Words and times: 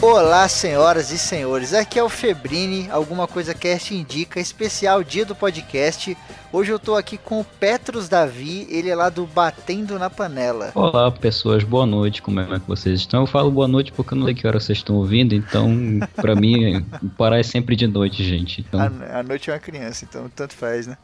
Olá, 0.00 0.46
senhoras 0.46 1.10
e 1.10 1.18
senhores. 1.18 1.72
Aqui 1.72 1.98
é 1.98 2.02
o 2.02 2.08
Febrini, 2.08 2.86
alguma 2.90 3.26
coisa 3.26 3.54
cast 3.54 3.94
indica, 3.94 4.38
especial 4.38 5.02
dia 5.02 5.24
do 5.24 5.34
podcast. 5.34 6.16
Hoje 6.52 6.70
eu 6.70 6.78
tô 6.78 6.94
aqui 6.94 7.16
com 7.16 7.40
o 7.40 7.44
Petros 7.44 8.06
Davi, 8.06 8.66
ele 8.70 8.90
é 8.90 8.94
lá 8.94 9.08
do 9.08 9.26
Batendo 9.26 9.98
na 9.98 10.10
Panela. 10.10 10.70
Olá, 10.74 11.10
pessoas, 11.10 11.64
boa 11.64 11.86
noite. 11.86 12.20
Como 12.20 12.38
é 12.38 12.60
que 12.60 12.68
vocês 12.68 13.00
estão? 13.00 13.22
Eu 13.22 13.26
falo 13.26 13.50
boa 13.50 13.66
noite 13.66 13.90
porque 13.90 14.12
eu 14.12 14.18
não 14.18 14.26
sei 14.26 14.34
que 14.34 14.46
hora 14.46 14.60
vocês 14.60 14.78
estão 14.78 14.96
ouvindo, 14.96 15.34
então 15.34 15.70
para 16.14 16.36
mim 16.36 16.84
parar 17.16 17.38
é 17.38 17.42
sempre 17.42 17.74
de 17.74 17.86
noite, 17.86 18.22
gente. 18.22 18.60
Então... 18.60 18.78
A, 18.78 19.20
a 19.20 19.22
noite 19.22 19.50
é 19.50 19.54
uma 19.54 19.58
criança, 19.58 20.04
então 20.04 20.30
tanto 20.34 20.54
faz, 20.54 20.86
né? 20.86 20.98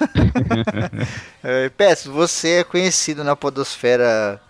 é, 1.42 1.68
Petros, 1.68 2.06
você 2.06 2.60
é 2.60 2.64
conhecido 2.64 3.22
na 3.22 3.36
podosfera 3.36 4.40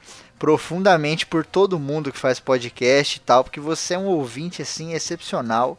profundamente 0.42 1.24
por 1.24 1.46
todo 1.46 1.78
mundo 1.78 2.10
que 2.10 2.18
faz 2.18 2.40
podcast 2.40 3.16
e 3.16 3.20
tal, 3.20 3.44
porque 3.44 3.60
você 3.60 3.94
é 3.94 3.98
um 3.98 4.06
ouvinte 4.06 4.60
assim 4.60 4.92
excepcional, 4.92 5.78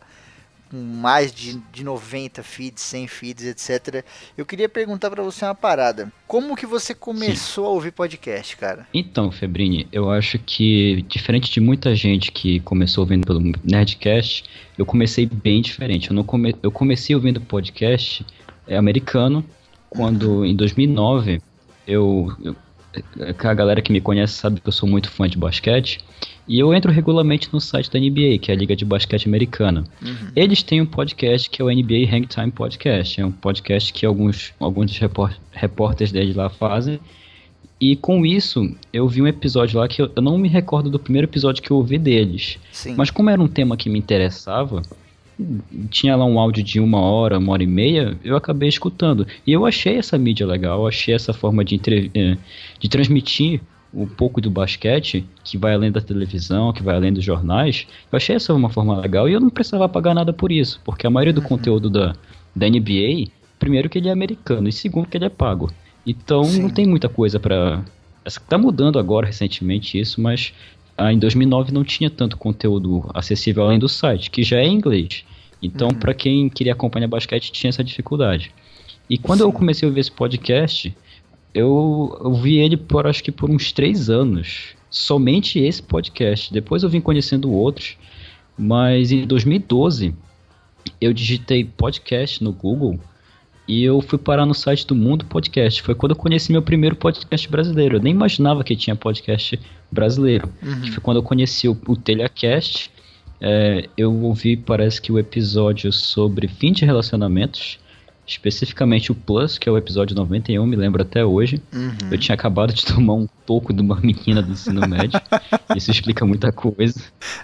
com 0.72 0.78
mais 0.78 1.34
de, 1.34 1.62
de 1.74 1.84
90 1.84 2.42
feeds, 2.44 2.82
100 2.82 3.08
feeds, 3.08 3.46
etc. 3.46 4.06
Eu 4.38 4.46
queria 4.46 4.70
perguntar 4.70 5.10
para 5.10 5.22
você 5.22 5.44
uma 5.44 5.54
parada. 5.54 6.10
Como 6.26 6.56
que 6.56 6.66
você 6.66 6.96
começou 6.96 7.66
Sim. 7.66 7.70
a 7.72 7.74
ouvir 7.74 7.92
podcast, 7.92 8.56
cara? 8.56 8.88
Então, 8.94 9.30
Febrini, 9.34 9.86
eu 9.92 10.10
acho 10.10 10.40
que 10.40 11.02
diferente 11.10 11.52
de 11.52 11.60
muita 11.60 11.94
gente 11.94 12.32
que 12.32 12.62
começou 12.62 13.04
ouvindo 13.04 13.28
pelo 13.28 13.42
Nerdcast, 13.66 14.46
eu 14.78 14.86
comecei 14.86 15.26
bem 15.26 15.62
diferente. 15.62 16.10
Eu 16.10 16.16
não 16.16 16.24
come... 16.24 16.56
eu 16.64 16.72
comecei 16.72 17.14
ouvindo 17.14 17.42
podcast 17.42 18.26
é, 18.66 18.78
americano 18.78 19.44
quando 19.90 20.46
em 20.46 20.56
2009 20.56 21.42
eu, 21.86 22.34
eu 22.42 22.56
a 23.20 23.54
galera 23.54 23.82
que 23.82 23.92
me 23.92 24.02
conhece 24.02 24.34
sabe 24.34 24.60
que 24.60 24.68
eu 24.68 24.72
sou 24.72 24.88
muito 24.88 25.10
fã 25.10 25.28
de 25.28 25.38
basquete. 25.38 26.00
E 26.48 26.60
eu 26.60 26.74
entro 26.74 26.92
regularmente 26.92 27.50
no 27.54 27.62
site 27.62 27.90
da 27.90 28.00
NBA, 28.00 28.38
que 28.42 28.52
é 28.52 28.54
a 28.54 28.58
Liga 28.58 28.76
de 28.76 28.84
Basquete 28.84 29.28
Americana. 29.28 29.86
Uhum. 30.02 30.32
Eles 30.36 30.62
têm 30.62 30.82
um 30.82 30.86
podcast 30.86 31.50
que 31.50 31.62
é 31.62 31.66
o 31.66 31.70
NBA 31.70 32.14
Hangtime 32.14 32.52
Podcast. 32.52 33.22
É 33.22 33.26
um 33.26 33.32
podcast 33.32 33.94
que 33.94 34.06
alguns, 34.06 34.54
alguns 34.60 35.00
repórteres 35.52 36.12
deles 36.12 36.36
lá 36.36 36.50
fazem. 36.50 37.00
E 37.80 37.96
com 37.96 38.26
isso, 38.26 38.76
eu 38.92 39.08
vi 39.08 39.22
um 39.22 39.28
episódio 39.28 39.80
lá 39.80 39.88
que 39.88 40.02
eu, 40.02 40.12
eu 40.16 40.22
não 40.22 40.38
me 40.38 40.48
recordo 40.48 40.90
do 40.90 41.00
primeiro 41.00 41.28
episódio 41.28 41.64
que 41.64 41.72
eu 41.72 41.78
ouvi 41.78 41.98
deles. 41.98 42.58
Sim. 42.72 42.96
Mas 42.96 43.10
como 43.10 43.30
era 43.30 43.42
um 43.42 43.48
tema 43.48 43.78
que 43.78 43.90
me 43.90 44.00
interessava, 44.00 44.82
tinha 45.90 46.16
lá 46.16 46.26
um 46.26 46.40
áudio 46.40 46.64
de 46.64 46.80
uma 46.80 47.00
hora, 47.00 47.38
uma 47.38 47.54
hora 47.54 47.64
e 47.64 47.68
meia, 47.68 48.18
eu 48.24 48.36
acabei 48.36 48.70
escutando. 48.70 49.26
E 49.46 49.52
eu 49.52 49.66
achei 49.66 49.98
essa 49.98 50.18
mídia 50.18 50.46
legal, 50.46 50.88
achei 50.88 51.14
essa 51.14 51.34
forma 51.34 51.64
de, 51.64 51.80
eh, 52.14 52.38
de 52.80 52.90
transmitir 52.90 53.62
um 53.94 54.08
pouco 54.08 54.42
do 54.42 54.50
basquete, 54.50 55.26
que 55.44 55.58
vai 55.58 55.74
além 55.74 55.92
da 55.92 56.02
televisão, 56.02 56.74
que 56.74 56.82
vai 56.82 56.96
além 56.96 57.14
dos 57.14 57.24
jornais. 57.24 57.86
Eu 58.12 58.18
achei 58.18 58.36
essa 58.36 58.54
uma 58.54 58.70
forma 58.70 59.00
legal 59.00 59.30
e 59.30 59.34
eu 59.34 59.40
não 59.40 59.50
precisava 59.50 59.88
pagar 59.88 60.16
nada 60.16 60.34
por 60.34 60.52
isso, 60.52 60.82
porque 60.84 61.06
a 61.06 61.10
maioria 61.10 61.34
do 61.34 61.42
uhum. 61.42 61.48
conteúdo 61.48 61.90
da, 61.90 62.16
da 62.56 62.68
NBA, 62.68 63.30
primeiro 63.60 63.90
que 63.90 64.00
ele 64.00 64.10
é 64.10 64.12
americano 64.12 64.68
e 64.68 64.72
segundo 64.72 65.08
que 65.08 65.18
ele 65.18 65.26
é 65.26 65.30
pago. 65.30 65.72
Então 66.06 66.44
Sim. 66.44 66.64
não 66.64 66.70
tem 66.70 66.88
muita 66.88 67.08
coisa 67.08 67.40
para 67.40 67.84
Tá 68.48 68.58
mudando 68.58 69.00
agora 69.00 69.28
recentemente 69.28 70.00
isso, 70.00 70.22
mas 70.22 70.54
ah, 70.98 71.12
em 71.12 71.18
2009 71.18 71.72
não 71.72 71.84
tinha 71.84 72.10
tanto 72.10 72.38
conteúdo 72.38 73.10
acessível 73.14 73.64
além 73.64 73.80
do 73.80 73.90
site, 73.90 74.30
que 74.30 74.44
já 74.44 74.58
é 74.58 74.66
em 74.66 74.76
inglês. 74.76 75.26
Então, 75.62 75.88
uhum. 75.88 75.96
para 75.96 76.14
quem 76.14 76.50
queria 76.50 76.74
acompanhar 76.74 77.08
basquete, 77.08 77.52
tinha 77.52 77.70
essa 77.70 77.84
dificuldade. 77.84 78.52
E 79.10 79.18
quando 79.18 79.40
Sim. 79.40 79.46
eu 79.46 79.52
comecei 79.52 79.88
a 79.88 79.90
ouvir 79.90 80.02
esse 80.02 80.12
podcast, 80.12 80.96
eu, 81.54 82.20
eu 82.24 82.34
vi 82.36 82.58
ele 82.58 82.78
por 82.78 83.08
acho 83.08 83.24
que 83.24 83.32
por 83.32 83.50
uns 83.50 83.72
três 83.72 84.10
anos. 84.10 84.76
Somente 84.90 85.60
esse 85.60 85.82
podcast. 85.82 86.54
Depois 86.54 86.84
eu 86.84 86.90
vim 86.90 87.02
conhecendo 87.02 87.52
outros. 87.52 87.98
Mas 88.58 89.12
em 89.12 89.26
2012, 89.26 90.14
eu 91.02 91.14
digitei 91.14 91.64
podcast 91.64 92.44
no 92.44 92.52
Google 92.52 93.00
e 93.68 93.84
eu 93.84 94.02
fui 94.02 94.20
parar 94.20 94.46
no 94.46 94.54
site 94.54 94.86
do 94.86 94.96
Mundo 94.96 95.26
Podcast. 95.26 95.82
Foi 95.82 95.96
quando 95.96 96.12
eu 96.12 96.16
conheci 96.18 96.52
meu 96.52 96.62
primeiro 96.62 96.96
podcast 96.96 97.50
brasileiro. 97.50 97.98
Eu 97.98 98.02
nem 98.02 98.14
imaginava 98.14 98.64
que 98.64 98.76
tinha 98.76 98.96
podcast 98.96 99.60
brasileiro. 99.92 100.50
Uhum. 100.62 100.92
Foi 100.92 101.02
quando 101.02 101.18
eu 101.18 101.24
conheci 101.24 101.68
o, 101.68 101.78
o 101.88 101.96
Telecast. 101.96 102.92
É, 103.40 103.88
eu 103.98 104.14
ouvi, 104.22 104.58
parece 104.58 105.02
que 105.02 105.12
o 105.12 105.20
episódio 105.20 105.92
sobre 105.94 106.48
fim 106.48 106.74
de 106.74 106.84
relacionamentos. 106.84 107.80
Especificamente 108.26 109.12
o 109.12 109.16
Plus, 109.16 109.58
que 109.58 109.68
é 109.68 109.72
o 109.72 109.78
episódio 109.78 110.16
91, 110.16 110.66
me 110.66 110.78
lembro 110.78 111.02
até 111.02 111.26
hoje. 111.26 111.62
Uhum. 111.74 112.10
Eu 112.10 112.18
tinha 112.18 112.36
acabado 112.36 112.74
de 112.74 112.84
tomar 112.88 113.14
um 113.14 113.28
pouco 113.46 113.74
de 113.74 113.82
uma 113.82 113.96
menina 113.96 114.42
do 114.42 114.52
ensino 114.52 114.88
médio. 114.88 115.20
Isso 115.76 115.92
explica 115.92 116.26
muita 116.26 116.52
coisa. 116.52 117.00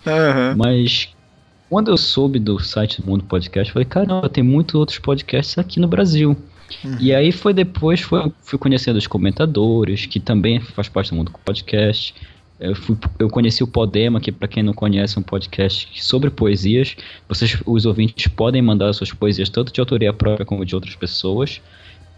Uhum. 0.05 0.55
Mas 0.57 1.09
quando 1.69 1.91
eu 1.91 1.97
soube 1.97 2.39
do 2.39 2.59
site 2.59 3.01
do 3.01 3.07
Mundo 3.07 3.23
Podcast, 3.25 3.71
falei, 3.71 3.85
caramba, 3.85 4.27
tem 4.27 4.43
muitos 4.43 4.75
outros 4.75 4.97
podcasts 4.97 5.57
aqui 5.57 5.79
no 5.79 5.87
Brasil. 5.87 6.35
Uhum. 6.83 6.97
E 6.99 7.13
aí 7.13 7.31
foi 7.31 7.53
depois, 7.53 8.01
foi, 8.01 8.31
fui 8.41 8.57
conhecendo 8.57 8.97
os 8.97 9.07
comentadores, 9.07 10.05
que 10.05 10.19
também 10.19 10.59
faz 10.59 10.89
parte 10.89 11.11
do 11.11 11.17
Mundo 11.17 11.31
Podcast. 11.45 12.15
Eu, 12.59 12.75
fui, 12.75 12.97
eu 13.19 13.29
conheci 13.29 13.63
o 13.63 13.67
Podema, 13.67 14.19
que 14.19 14.31
para 14.31 14.47
quem 14.47 14.63
não 14.63 14.73
conhece 14.73 15.17
é 15.17 15.21
um 15.21 15.23
podcast 15.23 16.03
sobre 16.03 16.29
poesias. 16.29 16.95
Vocês, 17.27 17.57
os 17.65 17.85
ouvintes, 17.85 18.27
podem 18.27 18.61
mandar 18.61 18.91
suas 18.93 19.13
poesias 19.13 19.47
tanto 19.47 19.71
de 19.71 19.79
autoria 19.79 20.11
própria 20.11 20.45
como 20.45 20.65
de 20.65 20.75
outras 20.75 20.95
pessoas. 20.95 21.61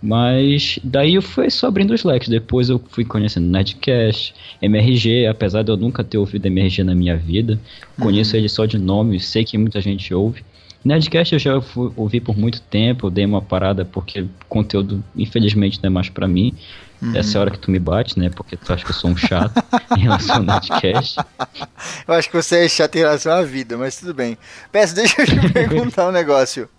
Mas 0.02 0.80
daí 0.84 1.16
eu 1.16 1.22
fui 1.22 1.50
só 1.50 1.68
abrindo 1.68 1.94
os 1.94 2.04
leques. 2.04 2.28
Depois 2.28 2.70
eu 2.70 2.82
fui 2.90 3.06
conhecendo 3.06 3.48
Nerdcast, 3.48 4.34
MRG, 4.62 5.28
apesar 5.28 5.62
de 5.64 5.72
eu 5.72 5.78
nunca 5.78 6.04
ter 6.04 6.18
ouvido 6.18 6.48
MRG 6.48 6.84
na 6.84 6.96
minha 6.96 7.16
vida. 7.16 7.60
Conheço 8.00 8.34
uhum. 8.34 8.40
ele 8.40 8.50
só 8.50 8.66
de 8.66 8.80
nome, 8.80 9.20
sei 9.20 9.44
que 9.44 9.58
muita 9.58 9.80
gente 9.80 10.14
ouve. 10.14 10.44
Nerdcast 10.84 11.34
eu 11.34 11.40
já 11.40 11.62
fui, 11.62 11.92
ouvi 11.96 12.20
por 12.20 12.36
muito 12.36 12.60
tempo, 12.62 13.06
eu 13.06 13.12
dei 13.12 13.24
uma 13.24 13.42
parada 13.42 13.86
porque 13.86 14.26
conteúdo, 14.50 15.04
infelizmente, 15.16 15.80
não 15.84 15.88
é 15.88 15.92
mais 15.92 16.10
para 16.10 16.28
mim. 16.28 16.56
Uhum. 17.00 17.16
Essa 17.16 17.38
é 17.38 17.40
a 17.40 17.42
hora 17.42 17.52
que 17.52 17.60
tu 17.60 17.70
me 17.70 17.80
bate, 17.80 18.18
né? 18.18 18.30
Porque 18.30 18.58
tu 18.58 18.74
acha 18.74 18.84
que 18.84 18.90
eu 18.90 18.96
sou 18.96 19.12
um 19.12 19.18
chato 19.18 19.54
em 19.96 20.02
relação 20.02 20.38
ao 20.38 20.44
Nerdcast. 20.44 21.18
Eu 22.08 22.14
acho 22.14 22.30
que 22.30 22.36
você 22.36 22.66
é 22.66 22.70
chato 22.70 22.96
em 22.96 23.00
relação 23.00 23.32
à 23.32 23.42
vida, 23.42 23.78
mas 23.78 23.98
tudo 23.98 24.14
bem. 24.14 24.38
Peço, 24.72 24.94
deixa 24.94 25.22
eu 25.22 25.26
te 25.26 25.50
perguntar 25.52 26.08
um 26.08 26.12
negócio. 26.12 26.70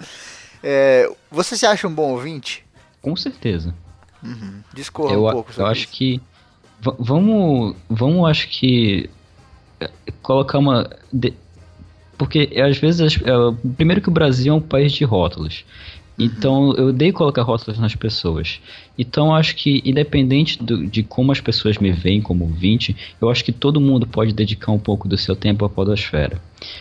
É, 0.62 1.10
você 1.30 1.56
se 1.56 1.66
acha 1.66 1.88
um 1.88 1.94
bom 1.94 2.12
ouvinte? 2.12 2.64
Com 3.02 3.16
certeza. 3.16 3.74
Uhum. 4.22 4.62
Discorra 4.72 5.12
eu, 5.12 5.26
um 5.26 5.32
pouco 5.32 5.52
Eu 5.56 5.66
acho 5.66 5.88
que. 5.88 6.20
Vamos. 6.80 7.76
Vamos, 7.90 8.30
acho 8.30 8.48
que. 8.48 9.10
Eh, 9.80 9.90
colocar 10.22 10.58
uma. 10.58 10.88
De, 11.12 11.34
porque 12.16 12.48
às 12.56 12.78
vezes. 12.78 13.18
É, 13.22 13.70
primeiro 13.76 14.00
que 14.00 14.08
o 14.08 14.12
Brasil 14.12 14.52
é 14.52 14.56
um 14.56 14.60
país 14.60 14.92
de 14.92 15.04
rótulos. 15.04 15.64
Uhum. 16.16 16.26
Então 16.26 16.74
eu 16.74 16.88
odeio 16.88 17.12
colocar 17.12 17.42
rótulos 17.42 17.80
nas 17.80 17.96
pessoas. 17.96 18.60
Então 18.96 19.34
acho 19.34 19.56
que, 19.56 19.82
independente 19.84 20.62
do, 20.62 20.86
de 20.86 21.02
como 21.02 21.32
as 21.32 21.40
pessoas 21.40 21.78
me 21.78 21.90
veem 21.90 22.20
como 22.20 22.44
ouvinte, 22.44 22.96
eu 23.20 23.28
acho 23.28 23.44
que 23.44 23.52
todo 23.52 23.80
mundo 23.80 24.06
pode 24.06 24.32
dedicar 24.32 24.70
um 24.70 24.78
pouco 24.78 25.08
do 25.08 25.18
seu 25.18 25.34
tempo 25.34 25.64
à 25.64 25.68
podosfera. 25.68 26.40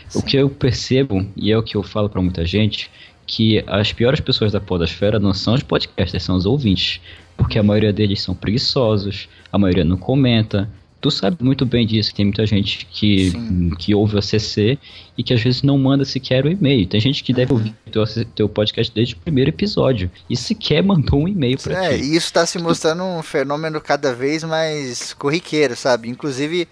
Sim. 0.09 0.20
O 0.20 0.24
que 0.24 0.38
eu 0.38 0.50
percebo, 0.50 1.26
e 1.36 1.52
é 1.52 1.58
o 1.58 1.64
que 1.64 1.76
eu 1.76 1.82
falo 1.82 2.09
para 2.09 2.22
muita 2.22 2.46
gente, 2.46 2.92
que 3.31 3.64
as 3.66 3.94
piores 3.94 4.19
pessoas 4.19 4.52
da 4.52 4.59
podosfera 4.59 5.18
não 5.18 5.34
são 5.34 5.53
os 5.53 5.64
podcasters, 5.64 6.22
são 6.22 6.36
os 6.36 6.46
ouvintes. 6.46 7.00
Porque 7.38 7.58
a 7.58 7.64
maioria 7.64 7.94
deles 7.94 8.22
são 8.22 8.36
preguiçosos, 8.36 9.30
a 9.50 9.58
maioria 9.58 9.86
não 9.86 9.96
comenta. 9.96 10.69
Tu 11.00 11.09
sabe 11.09 11.38
muito 11.40 11.66
bem 11.66 11.88
disso, 11.88 12.09
que 12.09 12.18
tem 12.18 12.25
muita 12.25 12.46
gente 12.46 12.86
que, 12.91 13.31
que 13.80 13.96
ouve 13.96 14.18
o 14.18 14.22
CC 14.22 14.78
e 15.18 15.23
que 15.23 15.34
às 15.34 15.41
vezes 15.41 15.64
não 15.64 15.78
manda 15.78 16.03
sequer 16.03 16.44
o 16.44 16.50
um 16.50 16.52
e-mail. 16.52 16.85
Tem 16.85 17.00
gente 17.00 17.23
que 17.23 17.32
deve 17.32 17.53
ouvir 17.53 17.73
teu, 17.90 18.03
teu 18.35 18.50
podcast 18.50 18.94
desde 18.94 19.16
o 19.16 19.17
primeiro 19.17 19.50
episódio 19.50 20.11
e 20.29 20.35
sequer 20.35 20.84
mandou 20.84 21.22
um 21.22 21.28
e-mail 21.28 21.58
para 21.58 21.85
é, 21.85 21.90
ti. 21.90 21.94
É, 21.94 21.97
isso 22.00 22.28
está 22.28 22.46
se 22.46 22.59
mostrando 22.59 23.02
um 23.02 23.23
fenômeno 23.23 23.79
cada 23.79 24.14
vez 24.14 24.44
mais 24.44 25.14
corriqueiro, 25.14 25.73
sabe? 25.78 26.09
Inclusive 26.09 26.67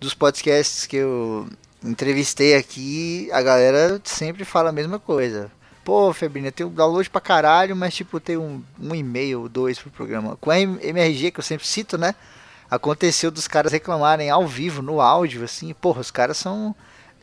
dos 0.00 0.14
podcasts 0.14 0.86
que 0.86 0.96
eu 0.96 1.48
entrevistei 1.84 2.54
aqui, 2.54 3.28
a 3.32 3.42
galera 3.42 4.00
sempre 4.04 4.44
fala 4.44 4.70
a 4.70 4.72
mesma 4.72 5.00
coisa. 5.00 5.50
Pô, 5.84 6.12
Febrina, 6.12 6.50
tem 6.50 6.64
um 6.64 6.70
download 6.70 7.10
pra 7.10 7.20
caralho, 7.20 7.76
mas 7.76 7.94
tipo, 7.94 8.18
tem 8.18 8.36
um, 8.38 8.62
um 8.80 8.94
e-mail, 8.94 9.48
dois 9.48 9.78
pro 9.78 9.90
programa. 9.90 10.36
Com 10.40 10.50
a 10.50 10.58
MRG, 10.58 11.30
que 11.30 11.40
eu 11.40 11.44
sempre 11.44 11.66
cito, 11.66 11.98
né? 11.98 12.14
Aconteceu 12.70 13.30
dos 13.30 13.46
caras 13.46 13.72
reclamarem 13.72 14.30
ao 14.30 14.46
vivo, 14.46 14.80
no 14.80 15.00
áudio, 15.00 15.44
assim, 15.44 15.74
porra, 15.74 16.00
os 16.00 16.10
caras 16.10 16.38
são 16.38 16.74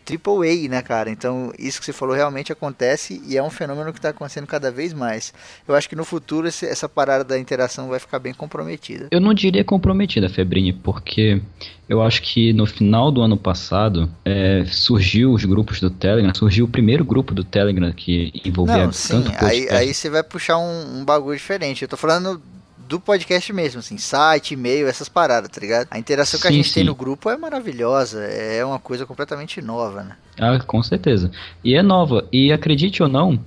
triple 0.03 0.47
A, 0.47 0.69
né, 0.69 0.81
cara? 0.81 1.09
Então, 1.09 1.51
isso 1.57 1.79
que 1.79 1.85
você 1.85 1.93
falou 1.93 2.15
realmente 2.15 2.51
acontece 2.51 3.21
e 3.27 3.37
é 3.37 3.43
um 3.43 3.49
fenômeno 3.49 3.91
que 3.91 3.99
está 3.99 4.09
acontecendo 4.09 4.47
cada 4.47 4.71
vez 4.71 4.93
mais. 4.93 5.33
Eu 5.67 5.75
acho 5.75 5.87
que 5.87 5.95
no 5.95 6.03
futuro 6.03 6.47
esse, 6.47 6.65
essa 6.65 6.89
parada 6.89 7.23
da 7.23 7.39
interação 7.39 7.87
vai 7.87 7.99
ficar 7.99 8.19
bem 8.19 8.33
comprometida. 8.33 9.07
Eu 9.11 9.19
não 9.19 9.33
diria 9.33 9.63
comprometida, 9.63 10.29
Febrini, 10.29 10.73
porque 10.73 11.41
eu 11.87 12.01
acho 12.01 12.21
que 12.21 12.53
no 12.53 12.65
final 12.65 13.11
do 13.11 13.21
ano 13.21 13.37
passado 13.37 14.09
é, 14.23 14.63
surgiu 14.65 15.33
os 15.33 15.43
grupos 15.45 15.79
do 15.79 15.89
Telegram, 15.89 16.33
surgiu 16.33 16.65
o 16.65 16.67
primeiro 16.67 17.03
grupo 17.03 17.33
do 17.33 17.43
Telegram 17.43 17.91
que 17.91 18.31
envolvia 18.45 18.85
não, 18.85 18.91
sim, 18.91 19.23
tanto 19.23 19.45
aí, 19.45 19.69
aí 19.69 19.93
você 19.93 20.09
vai 20.09 20.23
puxar 20.23 20.57
um, 20.57 20.99
um 20.99 21.05
bagulho 21.05 21.37
diferente. 21.37 21.81
Eu 21.81 21.87
tô 21.87 21.97
falando 21.97 22.41
do 22.91 22.99
podcast 22.99 23.53
mesmo, 23.53 23.79
assim, 23.79 23.97
site, 23.97 24.53
e-mail, 24.53 24.85
essas 24.85 25.07
paradas, 25.07 25.49
tá 25.49 25.61
ligado? 25.61 25.87
A 25.89 25.97
interação 25.97 26.37
que 26.37 26.47
a 26.47 26.51
gente 26.51 26.67
sim. 26.67 26.73
tem 26.73 26.83
no 26.83 26.93
grupo 26.93 27.29
é 27.29 27.37
maravilhosa, 27.37 28.21
é 28.21 28.65
uma 28.65 28.79
coisa 28.79 29.05
completamente 29.05 29.61
nova, 29.61 30.03
né? 30.03 30.17
Ah, 30.37 30.59
com 30.59 30.83
certeza. 30.83 31.31
E 31.63 31.73
é 31.73 31.81
nova, 31.81 32.27
e 32.33 32.51
acredite 32.51 33.01
ou 33.01 33.07
não, 33.07 33.39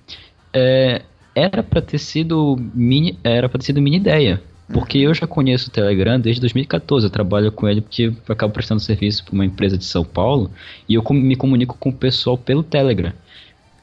é, 0.50 1.02
era 1.34 1.62
para 1.62 1.82
ter 1.82 1.98
sido 1.98 2.56
mini, 2.74 3.18
era 3.22 3.46
para 3.46 3.58
ter 3.58 3.66
sido 3.66 3.82
mini 3.82 3.98
ideia. 3.98 4.42
Porque 4.72 5.00
uhum. 5.00 5.10
eu 5.10 5.14
já 5.14 5.26
conheço 5.26 5.68
o 5.68 5.70
Telegram 5.70 6.18
desde 6.18 6.40
2014, 6.40 7.04
eu 7.04 7.10
trabalho 7.10 7.52
com 7.52 7.68
ele 7.68 7.82
porque 7.82 8.04
eu 8.04 8.32
acabo 8.32 8.54
prestando 8.54 8.80
serviço 8.80 9.26
para 9.26 9.34
uma 9.34 9.44
empresa 9.44 9.76
de 9.76 9.84
São 9.84 10.06
Paulo 10.06 10.50
e 10.88 10.94
eu 10.94 11.04
me 11.10 11.36
comunico 11.36 11.76
com 11.78 11.90
o 11.90 11.92
pessoal 11.92 12.38
pelo 12.38 12.62
Telegram. 12.62 13.12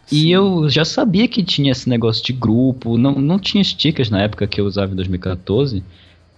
E 0.09 0.31
eu 0.31 0.69
já 0.69 0.85
sabia 0.85 1.27
que 1.27 1.43
tinha 1.43 1.71
esse 1.71 1.89
negócio 1.89 2.23
de 2.23 2.33
grupo, 2.33 2.97
não, 2.97 3.13
não 3.13 3.39
tinha 3.39 3.63
stickers 3.63 4.09
na 4.09 4.21
época 4.21 4.47
que 4.47 4.59
eu 4.59 4.65
usava 4.65 4.91
em 4.91 4.95
2014, 4.95 5.83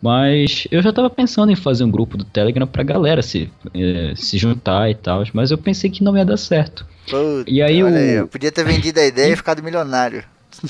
mas 0.01 0.67
eu 0.69 0.81
já 0.81 0.89
estava 0.89 1.09
pensando 1.09 1.51
em 1.51 1.55
fazer 1.55 1.83
um 1.83 1.89
grupo 1.89 2.17
do 2.17 2.25
Telegram 2.25 2.67
pra 2.67 2.83
galera 2.83 3.21
se, 3.21 3.49
eh, 3.73 4.13
se 4.15 4.37
juntar 4.37 4.89
e 4.89 4.95
tal, 4.95 5.23
mas 5.33 5.49
eu 5.49 5.57
pensei 5.57 5.89
que 5.89 6.03
não 6.03 6.17
ia 6.17 6.25
dar 6.25 6.37
certo. 6.37 6.85
Puta, 7.05 7.45
e 7.47 7.61
aí, 7.61 7.83
o... 7.83 7.87
aí 7.87 8.15
eu 8.15 8.27
podia 8.27 8.51
ter 8.51 8.65
vendido 8.65 8.99
a 8.99 9.05
ideia 9.05 9.33
e 9.33 9.35
ficado 9.37 9.63
milionário. 9.63 10.23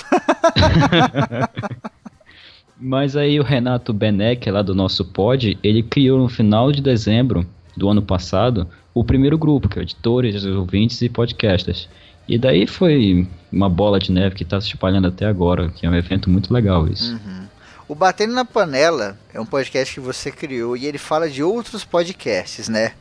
mas 2.79 3.15
aí 3.15 3.39
o 3.39 3.43
Renato 3.43 3.91
Benek, 3.91 4.49
lá 4.49 4.61
do 4.61 4.75
nosso 4.75 5.03
pod, 5.03 5.57
ele 5.63 5.83
criou 5.83 6.19
no 6.19 6.29
final 6.29 6.71
de 6.71 6.81
dezembro 6.81 7.45
do 7.75 7.89
ano 7.89 8.01
passado 8.01 8.67
o 8.93 9.03
primeiro 9.03 9.37
grupo, 9.37 9.67
que 9.67 9.79
é 9.79 9.81
editores, 9.81 10.45
ouvintes 10.45 11.01
e 11.01 11.09
podcasters. 11.09 11.89
E 12.27 12.37
daí 12.37 12.65
foi 12.65 13.27
uma 13.51 13.69
bola 13.69 13.99
de 13.99 14.11
neve 14.11 14.35
que 14.35 14.43
está 14.43 14.59
se 14.59 14.67
espalhando 14.67 15.07
até 15.07 15.25
agora, 15.25 15.69
que 15.69 15.85
é 15.85 15.89
um 15.89 15.95
evento 15.95 16.29
muito 16.29 16.53
legal 16.53 16.87
isso. 16.87 17.13
Uhum. 17.13 17.43
O 17.87 17.95
Batendo 17.95 18.33
na 18.33 18.45
Panela 18.45 19.17
é 19.33 19.39
um 19.39 19.45
podcast 19.45 19.93
que 19.93 19.99
você 19.99 20.31
criou 20.31 20.75
e 20.77 20.85
ele 20.85 20.97
fala 20.97 21.29
de 21.29 21.43
outros 21.43 21.83
podcasts, 21.83 22.69
né? 22.69 22.93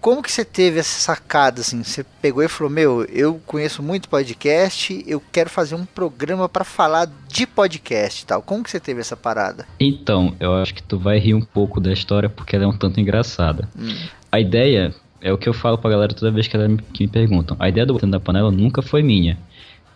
Como 0.00 0.22
que 0.22 0.30
você 0.30 0.44
teve 0.44 0.78
essa 0.78 1.00
sacada, 1.00 1.62
assim? 1.62 1.82
Você 1.82 2.04
pegou 2.20 2.42
e 2.42 2.48
falou, 2.48 2.70
meu, 2.70 3.04
eu 3.04 3.40
conheço 3.46 3.82
muito 3.82 4.08
podcast, 4.08 5.02
eu 5.06 5.20
quero 5.32 5.48
fazer 5.48 5.74
um 5.74 5.86
programa 5.86 6.46
para 6.46 6.62
falar 6.62 7.10
de 7.26 7.46
podcast 7.46 8.22
e 8.22 8.26
tal. 8.26 8.42
Como 8.42 8.62
que 8.62 8.70
você 8.70 8.78
teve 8.78 9.00
essa 9.00 9.16
parada? 9.16 9.66
Então, 9.80 10.36
eu 10.38 10.54
acho 10.56 10.74
que 10.74 10.82
tu 10.82 10.98
vai 10.98 11.18
rir 11.18 11.32
um 11.32 11.40
pouco 11.40 11.80
da 11.80 11.90
história 11.90 12.28
porque 12.28 12.54
ela 12.54 12.66
é 12.66 12.68
um 12.68 12.76
tanto 12.76 13.00
engraçada. 13.00 13.66
Hum. 13.76 13.96
A 14.30 14.38
ideia 14.38 14.94
é 15.20 15.32
o 15.32 15.38
que 15.38 15.48
eu 15.48 15.54
falo 15.54 15.78
pra 15.78 15.90
galera 15.90 16.12
toda 16.12 16.30
vez 16.30 16.46
que, 16.46 16.56
ela, 16.56 16.68
que 16.92 17.04
me 17.04 17.08
perguntam. 17.08 17.56
A 17.58 17.68
ideia 17.68 17.86
do 17.86 17.94
Batendo 17.94 18.12
na 18.12 18.20
Panela 18.20 18.50
nunca 18.50 18.82
foi 18.82 19.02
minha. 19.02 19.38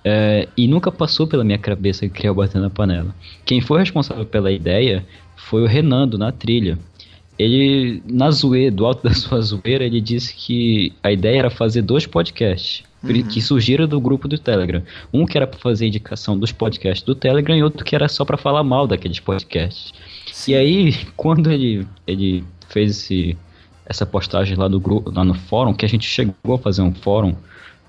É, 0.04 0.48
e 0.56 0.66
nunca 0.66 0.90
passou 0.90 1.26
pela 1.26 1.44
minha 1.44 1.58
cabeça 1.58 2.08
criar 2.08 2.32
o 2.32 2.34
Batendo 2.34 2.62
na 2.62 2.70
Panela. 2.70 3.14
Quem 3.44 3.60
foi 3.60 3.80
responsável 3.80 4.24
pela 4.24 4.50
ideia 4.50 5.04
foi 5.36 5.62
o 5.62 5.66
Renando 5.66 6.16
na 6.16 6.32
trilha. 6.32 6.78
Ele, 7.38 8.02
na 8.04 8.30
zoeira, 8.30 8.74
do 8.74 8.84
alto 8.84 9.04
da 9.04 9.12
sua 9.14 9.40
zoeira, 9.40 9.84
ele 9.84 10.00
disse 10.00 10.34
que 10.34 10.92
a 11.02 11.12
ideia 11.12 11.38
era 11.38 11.50
fazer 11.50 11.82
dois 11.82 12.06
podcasts. 12.06 12.82
Uhum. 13.02 13.22
Que 13.22 13.40
surgiram 13.40 13.86
do 13.86 14.00
grupo 14.00 14.26
do 14.26 14.36
Telegram. 14.36 14.82
Um 15.12 15.24
que 15.24 15.36
era 15.36 15.46
para 15.46 15.60
fazer 15.60 15.86
indicação 15.86 16.36
dos 16.36 16.50
podcasts 16.50 17.04
do 17.04 17.14
Telegram 17.14 17.56
e 17.56 17.62
outro 17.62 17.84
que 17.84 17.94
era 17.94 18.08
só 18.08 18.24
para 18.24 18.36
falar 18.36 18.64
mal 18.64 18.88
daqueles 18.88 19.20
podcasts. 19.20 19.92
Sim. 20.32 20.52
E 20.52 20.54
aí, 20.56 20.96
quando 21.16 21.50
ele, 21.50 21.86
ele 22.06 22.42
fez 22.68 22.90
esse, 22.90 23.36
essa 23.88 24.04
postagem 24.04 24.56
lá 24.56 24.68
do 24.68 24.78
grupo, 24.78 25.10
lá 25.10 25.24
no 25.24 25.34
fórum, 25.34 25.72
que 25.72 25.84
a 25.84 25.88
gente 25.88 26.06
chegou 26.06 26.54
a 26.54 26.58
fazer 26.58 26.82
um 26.82 26.92
fórum 26.92 27.34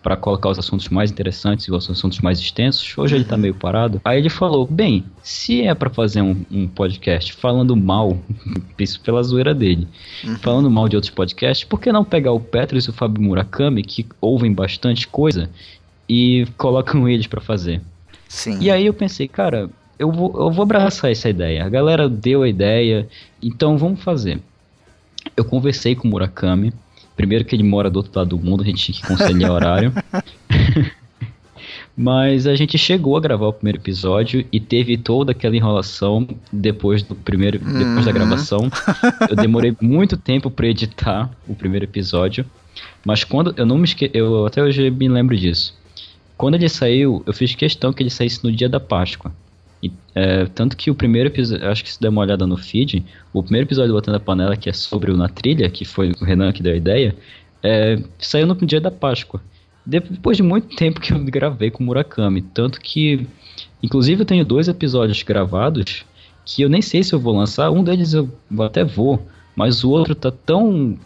para 0.01 0.16
colocar 0.16 0.50
os 0.50 0.57
assuntos 0.57 0.88
mais 0.88 1.12
interessantes 1.12 1.66
e 1.66 1.72
os 1.72 1.90
assuntos 1.90 2.19
mais 2.19 2.40
extensos. 2.40 2.98
Hoje 2.98 3.16
ele 3.16 3.25
tá 3.25 3.36
meio 3.36 3.54
parado. 3.54 4.00
Aí 4.06 4.18
ele 4.18 4.30
falou: 4.30 4.66
bem, 4.66 5.04
se 5.22 5.62
é 5.62 5.75
para 5.75 5.90
fazer 5.90 6.22
um, 6.22 6.46
um, 6.50 6.68
podcast 6.68 7.34
falando 7.34 7.75
mal, 7.75 8.18
isso 8.80 9.01
pela 9.01 9.22
zoeira 9.22 9.54
dele, 9.54 9.88
uhum. 10.24 10.38
falando 10.38 10.72
mal 10.72 10.88
de 10.88 10.96
outros 10.96 11.13
podcasts, 11.13 11.68
por 11.68 11.81
que 11.81 11.92
não 11.92 12.06
pegar 12.06 12.31
o 12.31 12.40
Petros 12.40 12.86
e 12.86 12.90
o 12.90 12.94
Fábio 12.94 13.22
Murakami, 13.22 13.84
que 13.84 14.06
ouvem 14.22 14.54
bastante 14.54 15.06
coisa, 15.06 15.50
e 16.07 16.48
colocam 16.57 17.10
eles 17.10 17.28
para 17.28 17.42
fazer? 17.42 17.81
Sim. 18.28 18.57
E 18.62 18.72
aí 18.72 18.86
eu 18.86 18.94
pensei, 18.94 19.28
cara, 19.28 19.69
eu 19.98 20.12
vou, 20.12 20.34
eu 20.40 20.51
vou 20.51 20.63
abraçar 20.63 21.12
essa 21.12 21.28
ideia. 21.30 21.66
A 21.66 21.69
galera 21.69 22.07
deu 22.07 22.44
a 22.44 22.48
ideia, 22.48 23.06
então 23.42 23.78
vamos 23.78 24.01
fazer 24.01 24.40
eu 25.36 25.45
conversei 25.45 25.95
com 25.95 26.07
o 26.07 26.12
Murakami. 26.12 26.74
Primeiro 27.16 27.44
que 27.44 27.56
ele 27.56 27.63
mora 27.63 27.89
do 27.89 27.98
outro 27.98 28.12
lado 28.16 28.30
do 28.30 28.39
mundo, 28.39 28.63
a 28.63 28.66
gente 28.66 28.81
tinha 28.81 29.01
que 29.01 29.07
conciliar 29.07 29.51
horário. 29.51 29.94
Mas 31.95 32.48
a 32.48 32.56
gente 32.56 32.77
chegou 32.77 33.18
a 33.18 33.19
gravar 33.19 33.48
o 33.48 33.54
primeiro 33.54 33.77
episódio 33.77 34.45
e 34.54 34.60
teve 34.60 34.98
toda 34.98 35.33
aquela 35.33 35.56
enrolação 35.56 36.25
depois 36.51 37.04
do 37.04 37.13
primeiro, 37.13 37.60
uhum. 37.62 37.74
depois 37.74 38.06
da 38.06 38.12
uhum. 38.12 38.18
gravação. 38.18 38.71
Eu 39.30 39.36
demorei 39.36 39.75
muito 39.81 40.16
tempo 40.16 40.50
para 40.50 40.68
editar 40.68 41.30
o 41.45 41.54
primeiro 41.54 41.86
episódio, 41.86 42.45
mas 43.06 43.25
quando 43.25 43.54
eu 43.57 43.65
não 43.65 43.77
me 43.77 43.83
esque... 43.83 44.10
eu 44.13 44.45
até 44.45 44.63
hoje 44.63 44.89
me 44.89 45.10
lembro 45.10 45.36
disso. 45.36 45.77
Quando 46.38 46.56
ele 46.56 46.69
saiu, 46.69 47.22
eu 47.25 47.33
fiz 47.33 47.54
questão 47.54 47.92
que 47.92 48.01
ele 48.01 48.10
saísse 48.10 48.42
no 48.45 48.51
dia 48.51 48.69
da 48.69 48.80
Páscoa. 48.80 49.33
E, 49.81 49.91
é, 50.13 50.45
tanto 50.45 50.75
que 50.75 50.91
o 50.91 50.95
primeiro 50.95 51.29
episódio, 51.29 51.67
acho 51.69 51.83
que 51.83 51.91
se 51.91 51.99
der 51.99 52.09
uma 52.09 52.21
olhada 52.21 52.45
no 52.45 52.57
feed, 52.57 53.05
o 53.33 53.41
primeiro 53.41 53.67
episódio 53.67 53.89
do 53.89 53.95
Botando 53.95 54.15
a 54.15 54.19
Panela, 54.19 54.57
que 54.57 54.69
é 54.69 54.73
sobre 54.73 55.11
o 55.11 55.17
Na 55.17 55.29
Trilha, 55.29 55.69
que 55.69 55.85
foi 55.85 56.11
o 56.11 56.23
Renan 56.23 56.51
que 56.51 56.61
deu 56.61 56.73
a 56.73 56.77
ideia, 56.77 57.15
é, 57.63 58.01
saiu 58.17 58.47
no 58.47 58.55
dia 58.55 58.81
da 58.81 58.91
Páscoa. 58.91 59.41
Depois 59.85 60.37
de 60.37 60.43
muito 60.43 60.75
tempo 60.75 60.99
que 60.99 61.13
eu 61.13 61.23
gravei 61.25 61.71
com 61.71 61.83
o 61.83 61.85
Murakami. 61.85 62.41
Tanto 62.41 62.79
que, 62.79 63.25
inclusive, 63.81 64.21
eu 64.21 64.25
tenho 64.25 64.45
dois 64.45 64.67
episódios 64.67 65.23
gravados 65.23 66.05
que 66.45 66.61
eu 66.61 66.69
nem 66.69 66.81
sei 66.81 67.03
se 67.03 67.13
eu 67.13 67.19
vou 67.19 67.35
lançar. 67.35 67.71
Um 67.71 67.83
deles 67.83 68.13
eu 68.13 68.29
até 68.59 68.83
vou, 68.83 69.25
mas 69.55 69.83
o 69.83 69.89
outro 69.89 70.13
tá 70.13 70.31
tão 70.31 70.97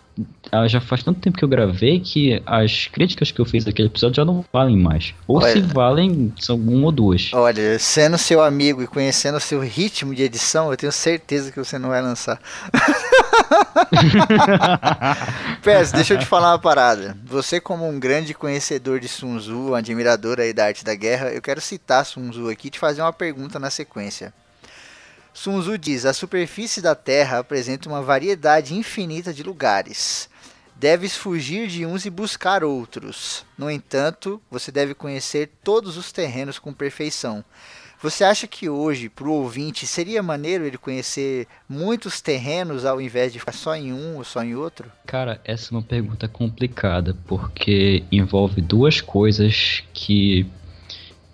já 0.68 0.80
faz 0.80 1.04
tanto 1.04 1.20
tempo 1.20 1.38
que 1.38 1.44
eu 1.44 1.50
gravei 1.50 2.00
que 2.00 2.42
as 2.46 2.88
críticas 2.88 3.32
que 3.32 3.40
eu 3.40 3.46
fiz 3.46 3.66
daquele 3.66 3.88
episódio 3.88 4.16
já 4.16 4.26
não 4.26 4.46
valem 4.52 4.78
mais. 4.78 5.14
Ou 5.28 5.38
Olha, 5.38 5.52
se 5.52 5.62
valem, 5.62 6.34
são 6.40 6.56
uma 6.56 6.86
ou 6.86 6.92
duas. 6.92 7.32
Olha, 7.34 7.78
sendo 7.80 8.18
seu 8.18 8.44
amigo 8.44 8.84
e 8.84 8.88
conhecendo 8.88 9.38
o 9.38 9.42
seu 9.42 9.60
ritmo 9.60 10.14
de 10.14 10.24
edição, 10.24 10.72
eu 10.72 10.78
tenho 10.78 10.92
certeza 10.92 11.52
que 11.52 11.60
você 11.60 11.80
não 11.80 11.90
vai 11.90 12.02
lançar. 12.02 12.40
Pés, 15.64 15.92
deixa 15.92 16.14
eu 16.14 16.20
te 16.20 16.26
falar 16.26 16.52
uma 16.52 16.60
parada. 16.60 17.18
Você, 17.26 17.60
como 17.60 17.88
um 17.88 18.00
grande 18.00 18.34
conhecedor 18.34 19.00
de 19.00 19.08
Sun 19.08 19.38
Tzu, 19.38 19.72
um 19.72 19.76
admirador 19.76 20.40
aí 20.40 20.54
da 20.54 20.66
arte 20.66 20.84
da 20.84 20.94
guerra, 20.94 21.30
eu 21.30 21.42
quero 21.42 21.62
citar 21.62 22.06
Sun 22.06 22.30
Tzu 22.30 22.50
aqui 22.50 22.68
e 22.68 22.72
te 22.72 22.80
fazer 22.80 23.02
uma 23.02 23.14
pergunta 23.14 23.60
na 23.60 23.70
sequência. 23.70 24.34
Sun 25.34 25.60
Tzu 25.60 25.78
diz: 25.78 26.06
a 26.06 26.14
superfície 26.14 26.82
da 26.82 26.94
Terra 26.94 27.40
apresenta 27.40 27.90
uma 27.90 28.02
variedade 28.02 28.76
infinita 28.76 29.34
de 29.34 29.44
lugares. 29.44 30.30
Deves 30.76 31.16
fugir 31.16 31.68
de 31.68 31.86
uns 31.86 32.06
e 32.06 32.10
buscar 32.10 32.64
outros. 32.64 33.46
No 33.58 33.70
entanto, 33.70 34.42
você 34.52 34.72
deve 34.72 34.94
conhecer 34.94 35.50
todos 35.64 35.98
os 35.98 36.12
terrenos 36.12 36.60
com 36.60 36.74
perfeição. 36.74 37.44
Você 38.02 38.26
acha 38.26 38.48
que 38.48 38.68
hoje, 38.68 39.08
para 39.08 39.30
o 39.30 39.32
ouvinte, 39.32 39.88
seria 39.88 40.22
maneiro 40.22 40.66
ele 40.66 40.78
conhecer 40.78 41.48
muitos 41.70 42.20
terrenos 42.20 42.84
ao 42.84 43.00
invés 43.00 43.32
de 43.32 43.40
ficar 43.40 43.54
só 43.54 43.74
em 43.78 43.94
um 43.94 44.18
ou 44.18 44.26
só 44.26 44.44
em 44.44 44.56
outro? 44.56 44.92
Cara, 45.06 45.40
essa 45.46 45.74
é 45.74 45.78
uma 45.78 45.82
pergunta 45.82 46.28
complicada, 46.28 47.16
porque 47.26 48.04
envolve 48.12 48.62
duas 48.62 49.00
coisas 49.00 49.84
que, 49.94 50.46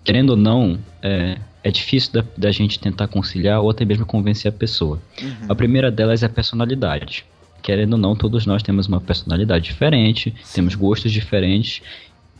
querendo 0.04 0.32
ou 0.32 0.38
não, 0.38 0.80
é, 1.02 1.40
é 1.64 1.72
difícil 1.72 2.14
da, 2.14 2.24
da, 2.38 2.52
gente 2.52 2.80
tentar 2.80 3.08
conciliar 3.08 3.62
ou 3.62 3.70
até 3.70 3.84
mesmo 3.84 4.06
convencer 4.06 4.50
a 4.50 4.52
pessoa. 4.52 5.02
Uhum. 5.22 5.48
A 5.50 5.56
primeira 5.56 5.92
delas 5.92 6.24
é 6.24 6.26
a 6.26 6.30
personalidade. 6.30 7.26
Querendo 7.62 7.94
ou 7.94 8.00
não, 8.00 8.16
todos 8.16 8.46
nós 8.46 8.64
temos 8.64 8.88
uma 8.88 9.02
personalidade 9.02 9.66
diferente, 9.66 10.34
Sim. 10.44 10.56
temos 10.56 10.76
gostos 10.76 11.12
diferentes, 11.12 11.82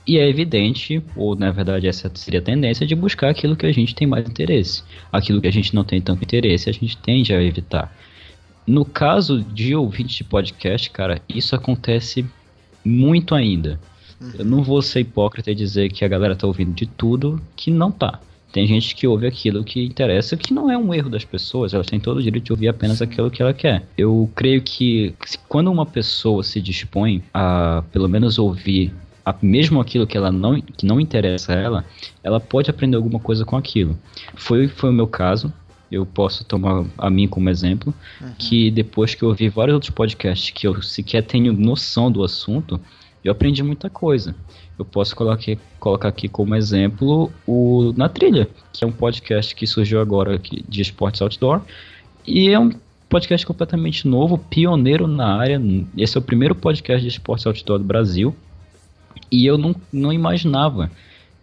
e 0.08 0.18
é 0.18 0.28
evidente, 0.28 1.04
ou 1.16 1.36
na 1.36 1.52
verdade 1.52 1.88
essa 1.88 2.10
seria 2.16 2.40
a 2.40 2.44
tendência, 2.44 2.88
de 2.88 2.96
buscar 2.96 3.30
aquilo 3.30 3.56
que 3.56 3.66
a 3.66 3.72
gente 3.72 3.94
tem 3.94 4.08
mais 4.08 4.28
interesse. 4.28 4.84
Aquilo 5.12 5.42
que 5.42 5.48
a 5.48 5.52
gente 5.52 5.76
não 5.76 5.84
tem 5.84 6.02
tanto 6.02 6.24
interesse, 6.24 6.70
a 6.70 6.74
gente 6.74 6.98
tende 6.98 7.34
a 7.34 7.44
evitar. 7.44 7.94
No 8.66 8.86
caso 8.86 9.44
de 9.44 9.76
ouvinte 9.76 10.18
de 10.18 10.24
podcast, 10.24 10.90
cara, 10.90 11.22
isso 11.28 11.56
acontece 11.56 12.26
muito 12.84 13.36
ainda. 13.36 13.80
Uhum. 14.20 14.32
Eu 14.40 14.46
não 14.46 14.64
vou 14.64 14.82
ser 14.82 15.02
hipócrita 15.02 15.52
e 15.52 15.56
dizer 15.56 15.92
que 15.92 16.06
a 16.06 16.08
galera 16.08 16.36
tá 16.36 16.48
ouvindo 16.48 16.74
de 16.74 16.86
tudo, 16.86 17.42
que 17.56 17.70
não 17.70 17.92
tá. 17.92 18.20
Tem 18.52 18.66
gente 18.66 18.96
que 18.96 19.08
ouve 19.08 19.28
aquilo 19.28 19.64
que 19.64 19.84
interessa, 19.86 20.36
que 20.36 20.54
não 20.54 20.72
é 20.72 20.78
um 20.78 20.94
erro 20.94 21.10
das 21.10 21.24
pessoas, 21.24 21.74
elas 21.74 21.88
têm 21.88 22.00
todo 22.00 22.18
o 22.18 22.24
direito 22.24 22.46
de 22.46 22.52
ouvir 22.52 22.68
apenas 22.68 23.02
aquilo 23.02 23.30
que 23.30 23.42
ela 23.42 23.54
quer. 23.54 23.84
Eu 23.98 24.30
creio 24.36 24.62
que 24.62 25.14
quando 25.48 25.72
uma 25.72 25.86
pessoa 25.86 26.44
se 26.44 26.60
dispõe 26.60 27.24
a, 27.34 27.84
pelo 27.92 28.08
menos, 28.08 28.40
ouvir 28.40 28.94
a, 29.24 29.36
mesmo 29.42 29.80
aquilo 29.80 30.08
que 30.08 30.18
ela 30.18 30.32
não 30.32 30.60
que 30.60 30.86
não 30.86 31.00
interessa 31.00 31.54
a 31.54 31.56
ela, 31.56 31.86
ela 32.24 32.40
pode 32.40 32.70
aprender 32.70 32.98
alguma 32.98 33.20
coisa 33.20 33.46
com 33.46 33.56
aquilo. 33.56 33.98
Foi 34.36 34.68
foi 34.68 34.90
o 34.90 34.94
meu 34.94 35.08
caso. 35.08 35.54
Eu 35.92 36.06
posso 36.06 36.44
tomar 36.44 36.86
a 37.00 37.10
mim 37.10 37.28
como 37.28 37.50
exemplo, 37.50 37.92
uhum. 38.22 38.32
que 38.38 38.70
depois 38.70 39.16
que 39.16 39.24
eu 39.24 39.30
ouvi 39.30 39.50
vários 39.50 39.74
outros 39.74 39.90
podcasts 39.90 40.52
que 40.52 40.68
eu 40.68 40.80
sequer 40.84 41.24
tenho 41.24 41.52
noção 41.52 42.12
do 42.12 42.24
assunto, 42.24 42.80
eu 43.24 43.32
aprendi 43.32 43.62
muita 43.64 43.90
coisa. 43.90 44.36
Eu 44.78 44.86
posso 44.86 45.16
colocar, 45.16 45.58
colocar 45.80 46.08
aqui 46.08 46.28
como 46.28 46.56
exemplo 46.56 47.32
o 47.46 47.94
Na 47.98 48.08
Trilha, 48.08 48.48
que 48.72 48.84
é 48.84 48.88
um 48.88 48.92
podcast 48.92 49.54
que 49.54 49.68
surgiu 49.68 50.00
agora 50.00 50.40
de 50.40 50.82
esportes 50.82 51.22
outdoor. 51.22 51.62
E 52.26 52.50
é 52.50 52.60
um 52.60 52.72
podcast 53.10 53.46
completamente 53.46 54.08
novo, 54.08 54.38
pioneiro 54.38 55.06
na 55.06 55.36
área. 55.36 55.62
Esse 55.98 56.18
é 56.18 56.20
o 56.20 56.24
primeiro 56.24 56.56
podcast 56.56 57.02
de 57.02 57.10
esportes 57.10 57.46
outdoor 57.46 57.80
do 57.80 57.84
Brasil. 57.84 58.34
E 59.30 59.46
eu 59.46 59.58
não, 59.58 59.76
não 59.92 60.14
imaginava 60.14 60.90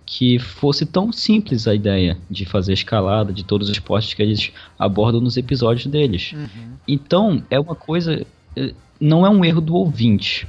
que 0.06 0.38
fosse 0.38 0.87
tão 0.87 1.12
simples 1.12 1.66
a 1.66 1.75
ideia 1.75 2.16
de 2.30 2.45
fazer 2.47 2.73
escalada 2.73 3.33
de 3.33 3.45
todos 3.45 3.68
os 3.68 3.75
esportes 3.75 4.14
que 4.14 4.23
eles 4.23 4.52
abordam 4.78 5.21
nos 5.21 5.37
episódios 5.37 5.87
deles. 5.87 6.33
Uhum. 6.33 6.76
Então, 6.87 7.42
é 7.50 7.59
uma 7.59 7.75
coisa. 7.75 8.25
Eh, 8.54 8.73
não 9.00 9.26
é 9.26 9.28
um 9.28 9.45
erro 9.45 9.61
do 9.61 9.75
ouvinte 9.75 10.47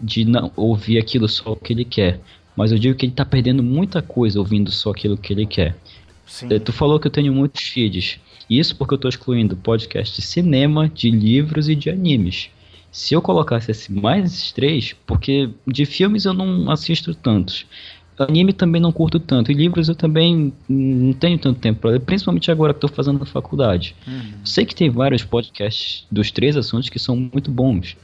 de 0.00 0.24
não 0.24 0.50
ouvir 0.56 0.98
aquilo 0.98 1.28
só 1.28 1.52
o 1.52 1.56
que 1.56 1.72
ele 1.72 1.84
quer. 1.84 2.20
Mas 2.56 2.72
eu 2.72 2.78
digo 2.78 2.96
que 2.96 3.04
ele 3.04 3.12
está 3.12 3.24
perdendo 3.24 3.62
muita 3.62 4.00
coisa 4.00 4.38
ouvindo 4.38 4.70
só 4.70 4.90
aquilo 4.90 5.16
que 5.16 5.32
ele 5.32 5.46
quer. 5.46 5.76
Sim. 6.26 6.48
Eh, 6.50 6.58
tu 6.58 6.72
falou 6.72 6.98
que 6.98 7.06
eu 7.06 7.10
tenho 7.10 7.32
muitos 7.32 7.62
feeds. 7.62 8.18
Isso 8.48 8.76
porque 8.76 8.94
eu 8.94 8.96
estou 8.96 9.08
excluindo 9.08 9.56
podcast 9.56 10.16
de 10.16 10.22
cinema, 10.22 10.88
de 10.88 11.10
livros 11.10 11.68
e 11.68 11.74
de 11.74 11.90
animes. 11.90 12.48
Se 12.90 13.12
eu 13.14 13.20
colocasse 13.20 13.70
esse, 13.70 13.92
mais 13.92 14.24
esses 14.24 14.52
três, 14.52 14.94
porque 15.06 15.50
de 15.66 15.84
filmes 15.84 16.24
eu 16.24 16.32
não 16.32 16.70
assisto 16.70 17.14
tantos. 17.14 17.66
Anime 18.18 18.54
também 18.54 18.80
não 18.80 18.90
curto 18.90 19.20
tanto. 19.20 19.52
E 19.52 19.54
livros 19.54 19.88
eu 19.88 19.94
também 19.94 20.52
não 20.66 21.12
tenho 21.12 21.38
tanto 21.38 21.60
tempo 21.60 21.80
para 21.80 21.90
ler, 21.90 22.00
principalmente 22.00 22.50
agora 22.50 22.72
que 22.72 22.78
estou 22.78 22.88
fazendo 22.88 23.18
na 23.18 23.26
faculdade. 23.26 23.94
Uhum. 24.06 24.32
Sei 24.44 24.64
que 24.64 24.74
tem 24.74 24.88
vários 24.88 25.22
podcasts 25.22 26.06
dos 26.10 26.30
três 26.30 26.56
assuntos 26.56 26.88
que 26.88 26.98
são 26.98 27.14
muito 27.14 27.50
bons. 27.50 27.96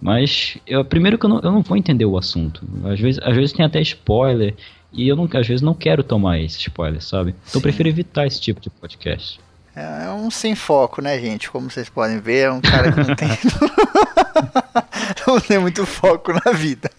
Mas 0.00 0.58
eu, 0.66 0.84
primeiro 0.84 1.18
que 1.18 1.24
eu 1.24 1.30
não, 1.30 1.40
eu 1.40 1.50
não 1.50 1.62
vou 1.62 1.76
entender 1.76 2.04
o 2.04 2.18
assunto. 2.18 2.62
Às 2.84 3.00
vezes, 3.00 3.20
às 3.22 3.34
vezes 3.34 3.52
tem 3.52 3.64
até 3.64 3.80
spoiler. 3.80 4.54
E 4.92 5.08
eu 5.08 5.16
não, 5.16 5.28
às 5.34 5.46
vezes 5.46 5.62
não 5.62 5.74
quero 5.74 6.02
tomar 6.02 6.38
esse 6.38 6.58
spoiler, 6.58 7.02
sabe? 7.02 7.34
Então 7.48 7.58
eu 7.58 7.62
prefiro 7.62 7.88
evitar 7.88 8.26
esse 8.26 8.40
tipo 8.40 8.60
de 8.60 8.70
podcast. 8.70 9.40
É, 9.74 10.06
é 10.06 10.10
um 10.10 10.30
sem 10.30 10.54
foco, 10.54 11.02
né, 11.02 11.18
gente? 11.20 11.50
Como 11.50 11.70
vocês 11.70 11.88
podem 11.90 12.18
ver, 12.18 12.46
é 12.46 12.50
um 12.50 12.62
cara 12.62 12.90
que 12.90 12.98
não 12.98 13.14
tem. 13.14 13.28
não 15.26 15.38
tem 15.38 15.58
muito 15.58 15.84
foco 15.84 16.32
na 16.32 16.52
vida. 16.52 16.90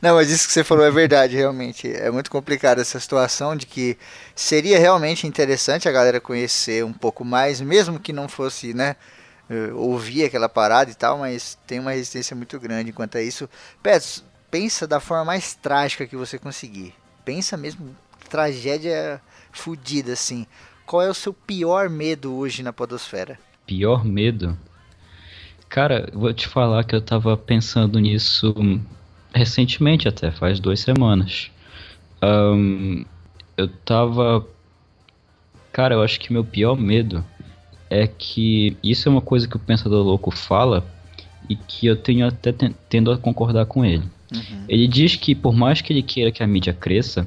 Não, 0.00 0.14
mas 0.14 0.30
isso 0.30 0.46
que 0.46 0.54
você 0.54 0.64
falou 0.64 0.86
é 0.86 0.90
verdade, 0.90 1.36
realmente. 1.36 1.92
É 1.92 2.10
muito 2.10 2.30
complicado 2.30 2.80
essa 2.80 2.98
situação 2.98 3.54
de 3.54 3.66
que 3.66 3.98
seria 4.34 4.78
realmente 4.78 5.26
interessante 5.26 5.86
a 5.86 5.92
galera 5.92 6.18
conhecer 6.18 6.82
um 6.82 6.94
pouco 6.94 7.26
mais, 7.26 7.60
mesmo 7.60 8.00
que 8.00 8.12
não 8.12 8.26
fosse, 8.26 8.72
né? 8.72 8.96
Ouvir 9.74 10.24
aquela 10.24 10.48
parada 10.48 10.90
e 10.90 10.94
tal, 10.94 11.18
mas 11.18 11.58
tem 11.66 11.78
uma 11.78 11.92
resistência 11.92 12.34
muito 12.36 12.58
grande 12.58 12.92
quanto 12.92 13.18
a 13.18 13.22
isso. 13.22 13.48
Pets, 13.82 14.24
pensa 14.50 14.86
da 14.86 15.00
forma 15.00 15.24
mais 15.24 15.54
trágica 15.54 16.06
que 16.06 16.16
você 16.16 16.38
conseguir. 16.38 16.94
Pensa 17.24 17.56
mesmo, 17.56 17.94
tragédia 18.28 19.20
fodida, 19.50 20.12
assim. 20.12 20.46
Qual 20.86 21.02
é 21.02 21.08
o 21.08 21.14
seu 21.14 21.32
pior 21.32 21.88
medo 21.88 22.34
hoje 22.34 22.62
na 22.62 22.72
podosfera? 22.72 23.38
Pior 23.66 24.04
medo? 24.04 24.58
Cara, 25.68 26.08
vou 26.12 26.32
te 26.34 26.46
falar 26.46 26.84
que 26.84 26.94
eu 26.94 27.00
tava 27.00 27.36
pensando 27.36 27.98
nisso 27.98 28.54
recentemente 29.34 30.06
até, 30.06 30.30
faz 30.30 30.60
duas 30.60 30.80
semanas. 30.80 31.50
Um, 32.22 33.04
eu 33.56 33.68
tava. 33.68 34.46
Cara, 35.72 35.94
eu 35.94 36.02
acho 36.02 36.20
que 36.20 36.32
meu 36.32 36.44
pior 36.44 36.76
medo 36.76 37.24
é 37.92 38.06
que 38.06 38.74
isso 38.82 39.06
é 39.06 39.12
uma 39.12 39.20
coisa 39.20 39.46
que 39.46 39.54
o 39.54 39.58
Pensador 39.58 40.02
Louco 40.02 40.30
fala 40.30 40.82
e 41.48 41.54
que 41.54 41.86
eu 41.86 41.94
tenho 41.94 42.26
até 42.26 42.54
tendo 42.88 43.12
a 43.12 43.18
concordar 43.18 43.66
com 43.66 43.84
ele. 43.84 44.04
Uhum. 44.32 44.64
Ele 44.66 44.88
diz 44.88 45.14
que 45.14 45.34
por 45.34 45.54
mais 45.54 45.82
que 45.82 45.92
ele 45.92 46.02
queira 46.02 46.32
que 46.32 46.42
a 46.42 46.46
mídia 46.46 46.72
cresça, 46.72 47.26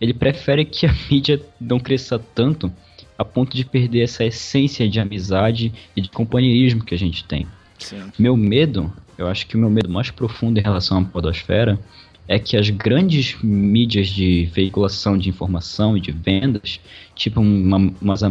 ele 0.00 0.14
prefere 0.14 0.64
que 0.64 0.86
a 0.86 0.94
mídia 1.10 1.42
não 1.60 1.80
cresça 1.80 2.18
tanto 2.18 2.72
a 3.18 3.24
ponto 3.24 3.56
de 3.56 3.64
perder 3.64 4.02
essa 4.02 4.24
essência 4.24 4.88
de 4.88 5.00
amizade 5.00 5.72
e 5.96 6.00
de 6.00 6.08
companheirismo 6.08 6.84
que 6.84 6.94
a 6.94 6.98
gente 6.98 7.24
tem. 7.24 7.46
Sim. 7.78 8.12
Meu 8.16 8.36
medo, 8.36 8.92
eu 9.18 9.26
acho 9.26 9.46
que 9.46 9.56
o 9.56 9.58
meu 9.58 9.70
medo 9.70 9.88
mais 9.88 10.10
profundo 10.10 10.60
em 10.60 10.62
relação 10.62 10.98
à 10.98 11.04
podosfera 11.04 11.80
é 12.28 12.38
que 12.38 12.56
as 12.56 12.70
grandes 12.70 13.36
mídias 13.42 14.08
de 14.08 14.46
veiculação 14.46 15.16
de 15.16 15.28
informação 15.28 15.96
e 15.96 16.00
de 16.00 16.10
vendas, 16.10 16.80
tipo 17.14 17.40
uma, 17.40 17.92
umas 18.00 18.22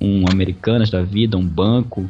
um 0.00 0.24
Americanas 0.30 0.90
da 0.90 1.02
vida, 1.02 1.36
um 1.36 1.46
banco, 1.46 2.08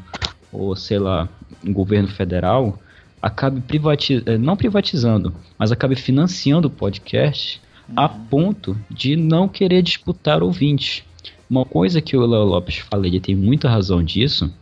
ou 0.52 0.76
sei 0.76 0.98
lá, 0.98 1.28
um 1.64 1.72
governo 1.72 2.08
federal, 2.08 2.78
acabe 3.22 3.60
privatizando, 3.60 4.30
eh, 4.30 4.38
não 4.38 4.56
privatizando, 4.56 5.34
mas 5.58 5.72
acabe 5.72 5.96
financiando 5.96 6.68
o 6.68 6.70
podcast 6.70 7.60
uhum. 7.88 7.94
a 7.96 8.08
ponto 8.08 8.76
de 8.90 9.16
não 9.16 9.48
querer 9.48 9.82
disputar 9.82 10.42
ouvintes. 10.42 11.02
Uma 11.48 11.64
coisa 11.64 12.00
que 12.00 12.16
o 12.16 12.24
Léo 12.26 12.44
Lopes 12.44 12.76
fala, 12.78 13.06
ele 13.06 13.20
tem 13.20 13.34
muita 13.34 13.68
razão 13.68 14.02
disso, 14.02 14.52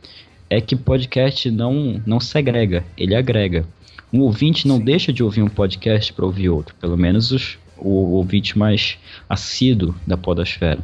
é 0.48 0.60
que 0.60 0.74
podcast 0.74 1.50
não, 1.50 2.00
não 2.06 2.18
segrega, 2.18 2.84
ele 2.96 3.14
agrega. 3.14 3.66
Um 4.12 4.20
ouvinte 4.20 4.66
não 4.66 4.78
Sim. 4.78 4.84
deixa 4.84 5.12
de 5.12 5.22
ouvir 5.22 5.42
um 5.42 5.48
podcast 5.48 6.12
para 6.12 6.24
ouvir 6.24 6.48
outro, 6.48 6.74
pelo 6.80 6.96
menos 6.96 7.30
os, 7.30 7.58
o 7.76 8.14
ouvinte 8.16 8.58
mais 8.58 8.98
assíduo 9.28 9.94
da 10.06 10.16
podosfera. 10.16 10.80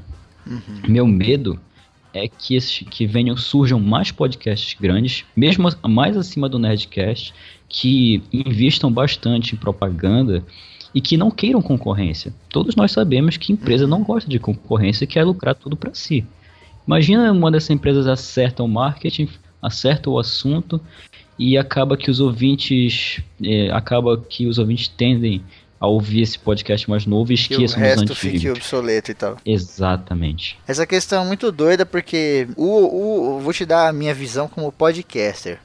Uhum. 0.47 0.61
Meu 0.87 1.07
medo 1.07 1.59
é 2.12 2.28
que, 2.28 2.54
esses, 2.54 2.85
que 2.90 3.07
venham, 3.07 3.37
surjam 3.37 3.81
mais 3.81 4.12
podcasts 4.12 4.76
grandes, 4.78 5.25
mesmo 5.35 5.69
mais 5.88 6.16
acima 6.16 6.49
do 6.49 6.59
Nerdcast, 6.59 7.35
que 7.69 8.23
invistam 8.33 8.93
bastante 8.93 9.54
em 9.54 9.59
propaganda 9.59 10.45
e 10.95 11.00
que 11.00 11.16
não 11.16 11.31
queiram 11.31 11.61
concorrência. 11.61 12.33
Todos 12.50 12.76
nós 12.76 12.93
sabemos 12.93 13.37
que 13.37 13.52
empresa 13.52 13.87
não 13.87 14.04
gosta 14.04 14.31
de 14.31 14.38
concorrência 14.38 15.04
e 15.04 15.09
quer 15.09 15.25
lucrar 15.25 15.54
tudo 15.57 15.76
para 15.76 15.93
si. 15.93 16.25
Imagina 16.87 17.33
uma 17.33 17.50
dessas 17.50 17.71
empresas 17.71 18.07
acerta 18.07 18.62
o 18.62 18.69
marketing, 18.69 19.28
acerta 19.64 20.11
o 20.11 20.18
assunto 20.18 20.80
e 21.38 21.59
acaba 21.59 21.97
que 21.97 22.11
os 22.11 22.21
ouvintes 22.21 23.21
é, 23.42 23.71
acaba 23.71 24.18
que 24.18 24.47
os 24.47 24.59
ouvintes 24.59 24.88
tendem 24.88 25.42
a 25.80 25.87
ouvir 25.87 26.23
esse 26.23 26.38
podcast 26.38 26.88
mais 26.88 27.04
novo 27.04 27.33
e 27.33 27.35
esqueçam 27.35 27.64
os 27.64 27.73
antigos. 27.75 27.97
o 27.97 28.00
resto 28.00 28.14
fique 28.14 28.50
obsoleto 28.50 29.11
e 29.11 29.14
tal. 29.14 29.37
Exatamente. 29.44 30.59
Essa 30.66 30.87
questão 30.87 31.23
é 31.23 31.26
muito 31.26 31.50
doida 31.50 31.85
porque 31.85 32.49
o, 32.56 33.37
o, 33.37 33.40
vou 33.40 33.52
te 33.52 33.66
dar 33.66 33.88
a 33.88 33.92
minha 33.92 34.14
visão 34.14 34.49
como 34.49 34.73
podcaster. 34.73 35.59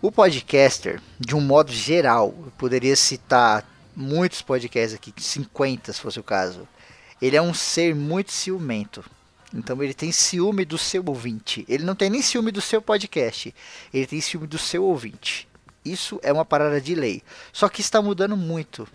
O 0.00 0.10
podcaster, 0.10 1.00
de 1.18 1.34
um 1.34 1.40
modo 1.40 1.70
geral, 1.70 2.34
eu 2.46 2.52
poderia 2.56 2.96
citar 2.96 3.66
muitos 3.94 4.40
podcasts 4.40 4.94
aqui, 4.94 5.12
50 5.14 5.92
se 5.92 6.00
fosse 6.00 6.18
o 6.18 6.22
caso. 6.22 6.66
Ele 7.20 7.36
é 7.36 7.42
um 7.42 7.52
ser 7.52 7.94
muito 7.94 8.32
ciumento. 8.32 9.04
Então 9.54 9.82
ele 9.82 9.94
tem 9.94 10.12
ciúme 10.12 10.64
do 10.64 10.78
seu 10.78 11.02
ouvinte. 11.06 11.64
Ele 11.68 11.84
não 11.84 11.94
tem 11.94 12.08
nem 12.08 12.22
ciúme 12.22 12.50
do 12.50 12.60
seu 12.60 12.80
podcast. 12.80 13.54
Ele 13.92 14.06
tem 14.06 14.20
ciúme 14.20 14.46
do 14.46 14.58
seu 14.58 14.84
ouvinte. 14.84 15.48
Isso 15.84 16.20
é 16.22 16.32
uma 16.32 16.44
parada 16.44 16.80
de 16.80 16.94
lei. 16.94 17.22
Só 17.52 17.68
que 17.68 17.80
está 17.80 18.00
mudando 18.00 18.36
muito. 18.36 18.86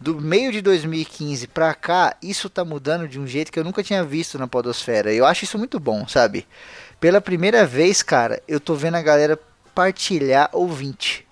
Do 0.00 0.20
meio 0.20 0.52
de 0.52 0.60
2015 0.60 1.48
para 1.48 1.74
cá, 1.74 2.16
isso 2.22 2.46
está 2.46 2.64
mudando 2.64 3.08
de 3.08 3.18
um 3.18 3.26
jeito 3.26 3.50
que 3.50 3.58
eu 3.58 3.64
nunca 3.64 3.82
tinha 3.82 4.04
visto 4.04 4.38
na 4.38 4.46
podosfera. 4.46 5.12
Eu 5.12 5.26
acho 5.26 5.44
isso 5.44 5.58
muito 5.58 5.80
bom, 5.80 6.06
sabe? 6.06 6.46
Pela 7.00 7.20
primeira 7.20 7.66
vez, 7.66 8.02
cara, 8.02 8.40
eu 8.46 8.60
tô 8.60 8.74
vendo 8.74 8.94
a 8.94 9.02
galera 9.02 9.38
partilhar 9.74 10.50
ouvinte 10.52 11.26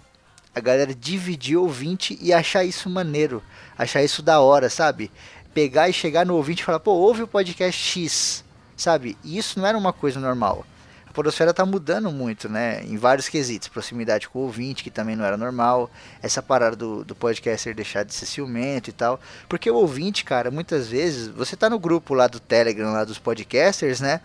a 0.56 0.60
galera 0.60 0.94
dividir 0.94 1.58
ouvinte 1.58 2.18
e 2.18 2.32
achar 2.32 2.64
isso 2.64 2.88
maneiro, 2.88 3.42
achar 3.76 4.02
isso 4.02 4.22
da 4.22 4.40
hora, 4.40 4.70
sabe? 4.70 5.10
Pegar 5.52 5.90
e 5.90 5.92
chegar 5.92 6.25
no 6.25 6.34
ouvinte 6.34 6.62
e 6.62 6.64
falar, 6.64 6.80
pô, 6.80 6.92
ouve 6.92 7.22
o 7.22 7.28
podcast 7.28 7.78
X, 7.78 8.42
sabe? 8.76 9.16
E 9.25 9.38
isso 9.38 9.59
não 9.59 9.66
era 9.66 9.76
uma 9.76 9.92
coisa 9.92 10.21
normal. 10.21 10.64
A 11.09 11.12
podosfera 11.12 11.54
tá 11.54 11.64
mudando 11.64 12.11
muito, 12.11 12.49
né? 12.49 12.83
Em 12.85 12.97
vários 12.97 13.28
quesitos. 13.28 13.68
Proximidade 13.68 14.28
com 14.28 14.38
o 14.38 14.42
ouvinte, 14.42 14.85
que 14.85 14.90
também 14.90 15.16
não 15.16 15.25
era 15.25 15.37
normal. 15.37 15.90
Essa 16.23 16.42
parada 16.42 16.76
do, 16.76 17.04
do 17.04 17.14
podcaster 17.14 17.75
deixar 17.75 18.04
de 18.04 18.12
ser 18.12 18.26
ciumento 18.26 18.90
e 18.90 18.92
tal. 18.92 19.18
Porque 19.49 19.71
o 19.71 19.76
ouvinte, 19.76 20.25
cara, 20.25 20.50
muitas 20.50 20.88
vezes, 20.88 21.28
você 21.28 21.56
tá 21.56 21.71
no 21.71 21.78
grupo 21.78 22.12
lá 22.12 22.26
do 22.26 22.38
Telegram, 22.38 22.92
lá 22.92 23.04
dos 23.04 23.18
podcasters, 23.18 24.00
né? 24.00 24.21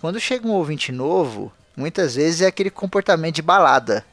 Quando 0.00 0.18
chega 0.18 0.46
um 0.46 0.52
ouvinte 0.52 0.90
novo, 0.90 1.52
muitas 1.76 2.16
vezes 2.16 2.40
é 2.40 2.46
aquele 2.46 2.70
comportamento 2.70 3.36
de 3.36 3.42
balada 3.42 4.04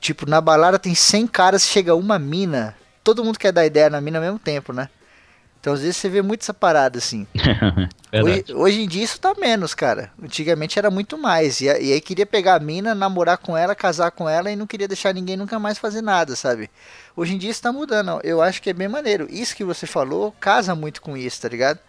Tipo, 0.00 0.28
na 0.28 0.40
balada 0.40 0.78
tem 0.78 0.94
100 0.94 1.26
caras, 1.26 1.62
chega 1.64 1.94
uma 1.94 2.18
mina. 2.18 2.76
Todo 3.02 3.24
mundo 3.24 3.38
quer 3.38 3.52
dar 3.52 3.66
ideia 3.66 3.90
na 3.90 4.00
mina 4.00 4.18
ao 4.18 4.24
mesmo 4.24 4.38
tempo, 4.38 4.72
né? 4.72 4.88
Então 5.60 5.72
às 5.72 5.80
vezes 5.80 5.96
você 5.96 6.08
vê 6.08 6.22
muito 6.22 6.42
essa 6.42 6.54
parada 6.54 6.98
assim. 6.98 7.26
hoje, 8.24 8.44
hoje, 8.54 8.82
em 8.82 8.88
dia 8.88 9.04
isso 9.04 9.20
tá 9.20 9.34
menos, 9.34 9.74
cara. 9.74 10.10
Antigamente 10.22 10.78
era 10.78 10.90
muito 10.90 11.18
mais. 11.18 11.60
E, 11.60 11.64
e 11.64 11.92
aí 11.92 12.00
queria 12.00 12.26
pegar 12.26 12.54
a 12.54 12.60
mina, 12.60 12.94
namorar 12.94 13.38
com 13.38 13.56
ela, 13.56 13.74
casar 13.74 14.10
com 14.10 14.28
ela 14.28 14.50
e 14.50 14.56
não 14.56 14.66
queria 14.66 14.88
deixar 14.88 15.12
ninguém 15.12 15.36
nunca 15.36 15.58
mais 15.58 15.78
fazer 15.78 16.00
nada, 16.00 16.36
sabe? 16.36 16.70
Hoje 17.16 17.34
em 17.34 17.38
dia 17.38 17.50
isso 17.50 17.62
tá 17.62 17.72
mudando. 17.72 18.20
Eu 18.22 18.40
acho 18.40 18.62
que 18.62 18.70
é 18.70 18.72
bem 18.72 18.88
maneiro. 18.88 19.26
Isso 19.30 19.56
que 19.56 19.64
você 19.64 19.86
falou 19.86 20.32
casa 20.40 20.74
muito 20.74 21.02
com 21.02 21.16
isso, 21.16 21.40
tá 21.40 21.48
ligado? 21.48 21.80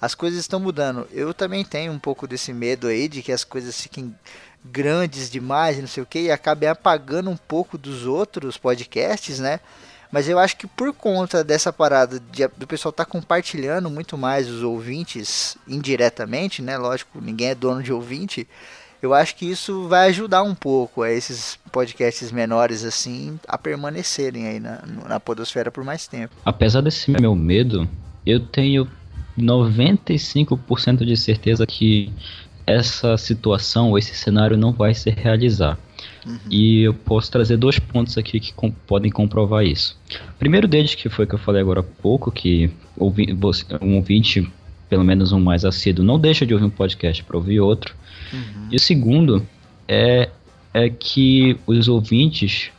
As 0.00 0.14
coisas 0.14 0.38
estão 0.38 0.58
mudando. 0.60 1.06
Eu 1.12 1.34
também 1.34 1.64
tenho 1.64 1.92
um 1.92 1.98
pouco 1.98 2.26
desse 2.26 2.52
medo 2.52 2.86
aí 2.86 3.08
de 3.08 3.22
que 3.22 3.32
as 3.32 3.44
coisas 3.44 3.80
fiquem 3.80 4.14
grandes 4.64 5.30
demais, 5.30 5.78
não 5.78 5.86
sei 5.86 6.02
o 6.02 6.06
que, 6.06 6.20
e 6.20 6.30
acabem 6.30 6.68
apagando 6.68 7.30
um 7.30 7.36
pouco 7.36 7.76
dos 7.78 8.06
outros 8.06 8.56
podcasts, 8.56 9.38
né? 9.38 9.60
Mas 10.10 10.28
eu 10.28 10.38
acho 10.38 10.56
que 10.56 10.66
por 10.66 10.92
conta 10.92 11.44
dessa 11.44 11.72
parada 11.72 12.18
de, 12.18 12.48
do 12.56 12.66
pessoal 12.66 12.90
estar 12.90 13.04
tá 13.04 13.10
compartilhando 13.10 13.90
muito 13.90 14.16
mais 14.16 14.48
os 14.48 14.62
ouvintes 14.62 15.56
indiretamente, 15.66 16.62
né? 16.62 16.78
Lógico, 16.78 17.20
ninguém 17.20 17.48
é 17.48 17.54
dono 17.54 17.82
de 17.82 17.92
ouvinte. 17.92 18.46
Eu 19.00 19.14
acho 19.14 19.36
que 19.36 19.48
isso 19.48 19.86
vai 19.86 20.08
ajudar 20.08 20.42
um 20.42 20.54
pouco 20.54 21.02
a 21.02 21.10
esses 21.10 21.56
podcasts 21.70 22.32
menores 22.32 22.84
assim 22.84 23.38
a 23.46 23.56
permanecerem 23.56 24.48
aí 24.48 24.58
na, 24.58 24.82
na 25.08 25.20
podosfera 25.20 25.70
por 25.70 25.84
mais 25.84 26.08
tempo. 26.08 26.34
Apesar 26.44 26.80
desse 26.80 27.10
meu 27.10 27.34
medo, 27.34 27.88
eu 28.26 28.40
tenho 28.40 28.88
95% 29.38 31.04
de 31.04 31.16
certeza 31.16 31.64
que 31.64 32.12
essa 32.66 33.16
situação, 33.16 33.96
esse 33.96 34.14
cenário 34.14 34.56
não 34.56 34.72
vai 34.72 34.94
se 34.94 35.10
realizar. 35.10 35.78
Uhum. 36.26 36.38
E 36.50 36.82
eu 36.82 36.94
posso 36.94 37.30
trazer 37.30 37.56
dois 37.56 37.78
pontos 37.78 38.16
aqui 38.18 38.38
que 38.38 38.52
com, 38.52 38.70
podem 38.70 39.10
comprovar 39.10 39.64
isso. 39.64 39.98
Primeiro 40.38 40.68
deles, 40.68 40.94
que 40.94 41.08
foi 41.08 41.26
que 41.26 41.34
eu 41.34 41.38
falei 41.38 41.60
agora 41.60 41.80
há 41.80 41.82
pouco, 41.82 42.30
que 42.30 42.70
ouvi, 42.96 43.36
um 43.80 43.96
ouvinte, 43.96 44.50
pelo 44.88 45.04
menos 45.04 45.32
um 45.32 45.40
mais 45.40 45.64
assíduo, 45.64 46.04
não 46.04 46.18
deixa 46.18 46.46
de 46.46 46.54
ouvir 46.54 46.66
um 46.66 46.70
podcast 46.70 47.22
para 47.24 47.36
ouvir 47.36 47.60
outro. 47.60 47.94
Uhum. 48.32 48.68
E 48.70 48.76
o 48.76 48.80
segundo 48.80 49.46
é, 49.86 50.30
é 50.72 50.88
que 50.88 51.56
os 51.66 51.88
ouvintes 51.88 52.70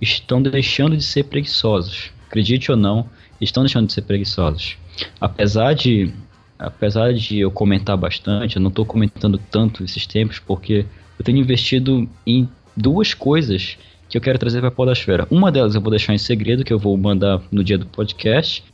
estão 0.00 0.40
deixando 0.40 0.96
de 0.96 1.02
ser 1.02 1.24
preguiçosos. 1.24 2.10
Acredite 2.26 2.70
ou 2.70 2.76
não, 2.76 3.08
estão 3.40 3.62
deixando 3.62 3.86
de 3.86 3.92
ser 3.92 4.02
preguiçosos. 4.02 4.76
Apesar 5.20 5.74
de 5.74 6.12
apesar 6.58 7.14
de 7.14 7.38
eu 7.38 7.50
comentar 7.50 7.96
bastante, 7.96 8.56
eu 8.56 8.62
não 8.62 8.68
estou 8.68 8.84
comentando 8.84 9.38
tanto 9.38 9.84
esses 9.84 10.06
tempos 10.06 10.40
porque 10.40 10.84
eu 11.18 11.24
tenho 11.24 11.38
investido 11.38 12.08
em 12.26 12.48
duas 12.78 13.12
coisas 13.12 13.76
que 14.08 14.16
eu 14.16 14.20
quero 14.20 14.38
trazer 14.38 14.60
para 14.60 14.68
a 14.68 14.72
Podosfera. 14.72 15.26
Uma 15.30 15.52
delas 15.52 15.74
eu 15.74 15.80
vou 15.80 15.90
deixar 15.90 16.14
em 16.14 16.18
segredo, 16.18 16.64
que 16.64 16.72
eu 16.72 16.78
vou 16.78 16.96
mandar 16.96 17.42
no 17.50 17.62
dia 17.62 17.76
do 17.76 17.86
podcast. 17.86 18.64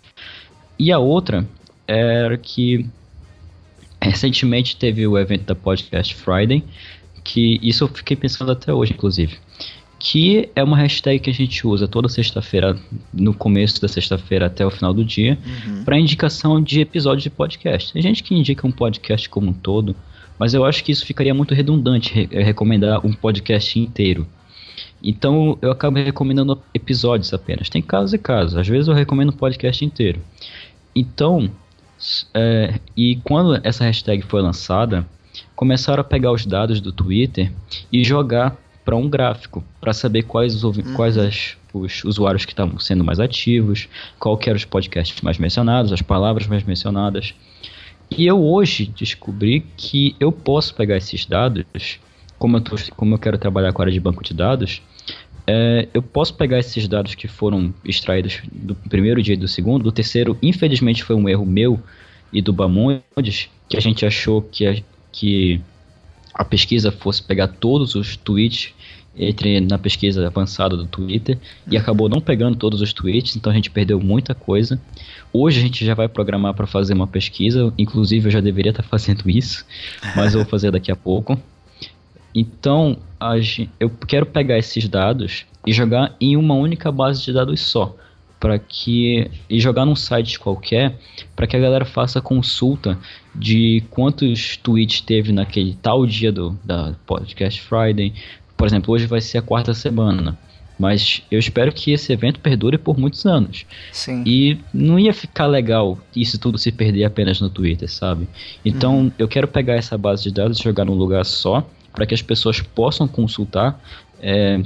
E 0.78 0.92
a 0.92 0.99
outra 0.99 1.46
era 1.87 2.37
que 2.37 2.87
recentemente 4.00 4.76
teve 4.76 5.06
o 5.06 5.18
evento 5.18 5.44
da 5.44 5.54
Podcast 5.54 6.14
Friday, 6.14 6.62
que 7.23 7.58
isso 7.62 7.84
eu 7.84 7.88
fiquei 7.88 8.16
pensando 8.16 8.52
até 8.52 8.73
hoje, 8.73 8.92
inclusive. 8.92 9.38
Que 9.99 10.50
é 10.54 10.62
uma 10.62 10.76
hashtag 10.76 11.18
que 11.18 11.30
a 11.30 11.34
gente 11.34 11.66
usa 11.66 11.88
toda 11.88 12.08
sexta-feira, 12.08 12.78
no 13.12 13.32
começo 13.32 13.80
da 13.80 13.88
sexta-feira 13.88 14.46
até 14.46 14.64
o 14.66 14.70
final 14.70 14.92
do 14.92 15.04
dia, 15.04 15.38
uhum. 15.66 15.84
para 15.84 15.99
indicação 15.99 16.62
de 16.62 16.80
episódios 16.80 17.23
de 17.23 17.30
podcast. 17.30 17.92
Tem 17.92 18.02
gente 18.02 18.23
que 18.23 18.34
indica 18.34 18.66
um 18.66 18.73
podcast 18.73 19.28
como 19.28 19.50
um 19.50 19.54
todo, 19.54 19.96
mas 20.38 20.55
eu 20.55 20.64
acho 20.64 20.83
que 20.83 20.93
isso 20.93 21.07
ficaria 21.07 21.35
muito 21.35 21.55
redundante 21.55 22.12
re 22.12 22.43
recomendar 22.43 23.05
um 23.07 23.12
podcast 23.12 23.79
inteiro. 23.79 24.26
Então 25.03 25.59
eu 25.61 25.71
acabo 25.71 25.99
recomendando 25.99 26.61
episódios 26.73 27.33
apenas. 27.35 27.69
Tem 27.69 27.83
casos 27.83 28.14
e 28.14 28.19
casos. 28.19 28.57
Às 28.57 28.67
vezes 28.67 28.88
eu 28.88 28.95
recomendo 28.95 29.31
um 29.31 29.37
podcast 29.37 29.85
inteiro. 29.85 30.21
Então, 30.95 31.50
é, 32.33 32.79
e 32.97 33.17
quando 33.17 33.61
essa 33.62 33.85
hashtag 33.85 34.23
foi 34.23 34.41
lançada, 34.41 35.07
começaram 35.55 36.00
a 36.00 36.05
pegar 36.05 36.33
os 36.33 36.47
dados 36.47 36.81
do 36.81 36.93
Twitter 36.93 37.53
e 37.93 38.03
jogar 38.05 38.57
para 38.85 38.97
um 38.97 39.09
gráfico 39.09 39.64
para 39.81 39.93
saber 39.93 40.23
quais, 40.23 40.62
os, 40.62 40.76
uhum. 40.76 40.95
quais 40.95 41.17
as, 41.17 41.57
os 41.73 42.05
usuários 42.05 42.45
que 42.45 42.53
estavam 42.53 42.79
sendo 42.79 43.03
mais 43.03 43.19
ativos, 43.19 43.88
qual 44.19 44.37
que 44.37 44.49
eram 44.49 44.57
os 44.57 44.64
podcasts 44.64 45.21
mais 45.23 45.38
mencionados, 45.38 45.93
as 45.93 46.03
palavras 46.03 46.47
mais 46.47 46.62
mencionadas. 46.62 47.35
E 48.16 48.26
eu 48.26 48.40
hoje 48.40 48.87
descobri 48.87 49.66
que 49.76 50.14
eu 50.21 50.30
posso 50.30 50.75
pegar 50.75 50.97
esses 50.97 51.26
dados, 51.26 51.99
como 52.38 52.56
eu, 52.56 52.61
tô, 52.61 52.76
como 52.97 53.14
eu 53.14 53.18
quero 53.18 53.37
trabalhar 53.37 53.73
com 53.73 53.83
a 53.83 53.85
área 53.85 53.92
de 53.92 53.99
banco 53.99 54.23
de 54.23 54.33
dados, 54.33 54.80
é, 55.47 55.88
eu 55.92 56.00
posso 56.00 56.35
pegar 56.35 56.59
esses 56.59 56.87
dados 56.87 57.14
que 57.14 57.26
foram 57.26 57.75
extraídos 57.85 58.40
do 58.50 58.75
primeiro 58.75 59.23
dia 59.23 59.35
e 59.35 59.38
do 59.38 59.49
segundo, 59.49 59.83
do 59.83 59.92
terceiro, 59.92 60.38
infelizmente 60.40 61.02
foi 61.02 61.16
um 61.16 61.28
erro 61.28 61.44
meu 61.44 61.80
e 62.33 62.40
do 62.40 62.52
Bamondes, 62.52 63.49
que 63.68 63.76
a 63.76 63.80
gente 63.80 64.06
achou 64.06 64.41
que 64.41 64.67
a, 64.67 64.76
que 65.12 65.60
a 66.32 66.45
pesquisa 66.45 66.91
fosse 66.91 67.23
pegar 67.23 67.49
todos 67.49 67.95
os 67.95 68.17
tweets 68.17 68.73
entre 69.17 69.61
na 69.61 69.79
pesquisa 69.79 70.27
avançada 70.27 70.77
do 70.77 70.87
Twitter 70.87 71.39
e 71.71 71.77
acabou 71.77 72.09
não 72.09 72.21
pegando 72.21 72.57
todos 72.57 72.81
os 72.81 72.93
tweets, 72.93 73.37
então 73.37 73.53
a 73.53 73.55
gente 73.55 73.71
perdeu 73.71 74.00
muita 74.00 74.35
coisa. 74.35 74.81
Hoje 75.33 75.59
a 75.59 75.63
gente 75.63 75.85
já 75.85 75.95
vai 75.95 76.09
programar 76.09 76.55
para 76.55 76.67
fazer 76.67 76.95
uma 76.95 77.07
pesquisa, 77.07 77.73
inclusive 77.79 78.27
eu 78.27 78.33
já 78.33 78.41
deveria 78.41 78.71
estar 78.71 78.83
tá 78.83 78.89
fazendo 78.91 79.29
isso, 79.29 79.65
mas 80.17 80.35
eu 80.35 80.41
vou 80.41 80.49
fazer 80.49 80.71
daqui 80.71 80.91
a 80.91 80.97
pouco. 80.97 81.39
Então, 82.35 82.99
eu 83.79 83.89
quero 84.09 84.27
pegar 84.27 84.59
esses 84.59 84.89
dados 84.89 85.47
e 85.65 85.73
jogar 85.73 86.17
em 86.21 86.37
uma 86.37 86.55
única 86.55 86.91
base 86.91 87.23
de 87.23 87.33
dados 87.33 87.61
só, 87.61 87.95
para 88.41 88.59
que 88.59 89.31
e 89.49 89.61
jogar 89.61 89.87
num 89.87 89.95
site 89.95 90.39
qualquer, 90.39 90.99
para 91.37 91.47
que 91.47 91.57
a 91.57 91.61
galera 91.61 91.85
faça 91.85 92.21
consulta 92.21 92.99
de 93.35 93.85
quantos 93.89 94.57
tweets 94.57 95.00
teve 95.00 95.33
naquele 95.33 95.75
tal 95.81 96.05
dia 96.05 96.33
do 96.33 96.59
da 96.65 96.95
podcast 97.07 97.63
Friday, 97.63 98.13
por 98.56 98.67
exemplo, 98.67 98.95
hoje 98.95 99.06
vai 99.06 99.21
ser 99.21 99.38
a 99.38 99.43
quarta 99.43 99.75
semana. 99.75 100.36
Mas 100.76 101.23
eu 101.30 101.38
espero 101.38 101.71
que 101.73 101.93
esse 101.93 102.12
evento 102.12 102.40
perdure 102.40 102.76
por 102.76 102.99
muitos 102.99 103.25
anos. 103.25 103.64
Sim. 103.93 104.25
E 104.26 104.58
não 104.73 104.99
ia 104.99 105.14
ficar 105.14 105.47
legal 105.47 105.97
isso 106.17 106.36
tudo 106.36 106.58
se 106.58 106.73
perder 106.73 107.04
apenas 107.04 107.40
no 107.40 107.49
Twitter, 107.49 107.88
sabe? 107.88 108.28
Então 108.64 109.02
uhum. 109.02 109.12
eu 109.17 109.28
quero 109.28 109.47
pegar 109.47 109.75
essa 109.75 109.97
base 109.97 110.25
de 110.25 110.32
dados 110.32 110.58
e 110.58 110.64
jogar 110.64 110.84
num 110.84 110.95
lugar 110.95 111.25
só, 111.25 111.64
para 111.93 112.04
que 112.06 112.14
as 112.14 112.23
pessoas 112.23 112.60
possam 112.60 113.06
consultar 113.06 113.80
é, 114.21 114.60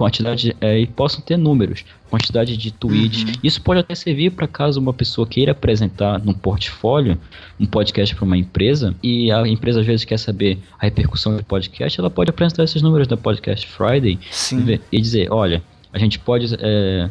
quantidade 0.00 0.56
é, 0.62 0.78
e 0.78 0.86
possam 0.86 1.20
ter 1.20 1.36
números, 1.36 1.84
quantidade 2.08 2.56
de 2.56 2.70
tweets. 2.70 3.22
Uhum. 3.22 3.32
Isso 3.44 3.60
pode 3.60 3.80
até 3.80 3.94
servir 3.94 4.30
para 4.30 4.48
caso 4.48 4.80
uma 4.80 4.94
pessoa 4.94 5.26
queira 5.26 5.52
apresentar 5.52 6.18
num 6.24 6.32
portfólio 6.32 7.18
um 7.58 7.66
podcast 7.66 8.14
para 8.14 8.24
uma 8.24 8.38
empresa 8.38 8.94
e 9.02 9.30
a 9.30 9.46
empresa 9.46 9.80
às 9.80 9.86
vezes 9.86 10.06
quer 10.06 10.18
saber 10.18 10.58
a 10.78 10.86
repercussão 10.86 11.36
do 11.36 11.44
podcast, 11.44 12.00
ela 12.00 12.08
pode 12.08 12.30
apresentar 12.30 12.64
esses 12.64 12.80
números 12.80 13.06
da 13.06 13.16
Podcast 13.18 13.66
Friday 13.66 14.18
e, 14.52 14.80
e 14.90 15.00
dizer, 15.02 15.30
olha, 15.30 15.62
a 15.92 15.98
gente 15.98 16.18
pode 16.18 16.46
é, 16.58 17.10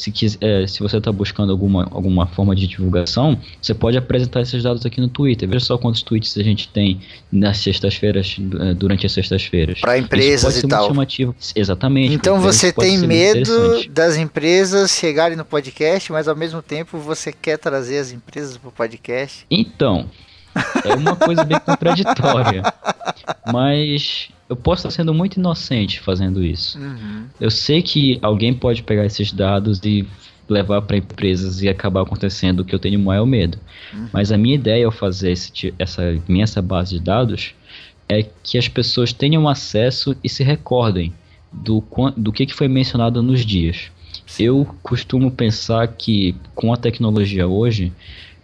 se, 0.00 0.10
quiser, 0.10 0.38
é, 0.40 0.66
se 0.66 0.80
você 0.80 0.96
está 0.96 1.12
buscando 1.12 1.52
alguma, 1.52 1.84
alguma 1.90 2.26
forma 2.26 2.56
de 2.56 2.66
divulgação, 2.66 3.38
você 3.60 3.74
pode 3.74 3.98
apresentar 3.98 4.40
esses 4.40 4.62
dados 4.62 4.84
aqui 4.86 5.00
no 5.00 5.08
Twitter. 5.08 5.48
Veja 5.48 5.64
só 5.64 5.78
quantos 5.78 6.02
tweets 6.02 6.36
a 6.38 6.42
gente 6.42 6.68
tem 6.68 7.00
nas 7.30 7.58
sextas-feiras, 7.58 8.36
é, 8.60 8.74
durante 8.74 9.04
as 9.06 9.12
sextas-feiras. 9.12 9.80
Para 9.80 9.98
empresas 9.98 10.62
e 10.62 10.66
tal. 10.66 10.90
Exatamente. 11.54 12.14
Então 12.14 12.40
você 12.40 12.72
tem 12.72 12.98
medo 12.98 13.88
das 13.90 14.16
empresas 14.16 14.92
chegarem 14.92 15.36
no 15.36 15.44
podcast, 15.44 16.10
mas 16.10 16.26
ao 16.26 16.36
mesmo 16.36 16.62
tempo 16.62 16.98
você 16.98 17.32
quer 17.32 17.58
trazer 17.58 17.98
as 17.98 18.12
empresas 18.12 18.56
para 18.56 18.68
o 18.68 18.72
podcast? 18.72 19.44
Então, 19.50 20.08
é 20.84 20.94
uma 20.94 21.16
coisa 21.16 21.44
bem 21.44 21.58
contraditória. 21.60 22.62
Mas 23.52 24.30
eu 24.48 24.56
posso 24.56 24.86
estar 24.86 24.90
sendo 24.90 25.14
muito 25.14 25.36
inocente 25.36 26.00
fazendo 26.00 26.42
isso. 26.44 26.78
Uhum. 26.78 27.26
Eu 27.40 27.50
sei 27.50 27.82
que 27.82 28.18
alguém 28.22 28.52
pode 28.52 28.82
pegar 28.82 29.04
esses 29.06 29.32
dados 29.32 29.80
e 29.84 30.06
levar 30.48 30.82
para 30.82 30.96
empresas 30.96 31.62
e 31.62 31.68
acabar 31.68 32.02
acontecendo 32.02 32.60
o 32.60 32.64
que 32.64 32.74
eu 32.74 32.78
tenho 32.78 32.98
maior 32.98 33.26
medo. 33.26 33.58
Uhum. 33.92 34.08
Mas 34.12 34.32
a 34.32 34.36
minha 34.36 34.56
ideia 34.56 34.84
ao 34.84 34.92
fazer 34.92 35.32
esse, 35.32 35.72
essa 35.78 36.02
imensa 36.28 36.60
base 36.60 36.98
de 36.98 37.04
dados 37.04 37.54
é 38.08 38.26
que 38.42 38.58
as 38.58 38.66
pessoas 38.66 39.12
tenham 39.12 39.48
acesso 39.48 40.16
e 40.22 40.28
se 40.28 40.42
recordem 40.42 41.12
do, 41.52 41.82
do 42.16 42.32
que, 42.32 42.46
que 42.46 42.54
foi 42.54 42.66
mencionado 42.66 43.22
nos 43.22 43.46
dias. 43.46 43.90
Eu 44.38 44.66
costumo 44.82 45.30
pensar 45.30 45.86
que 45.88 46.34
com 46.54 46.72
a 46.72 46.76
tecnologia 46.76 47.46
hoje, 47.46 47.92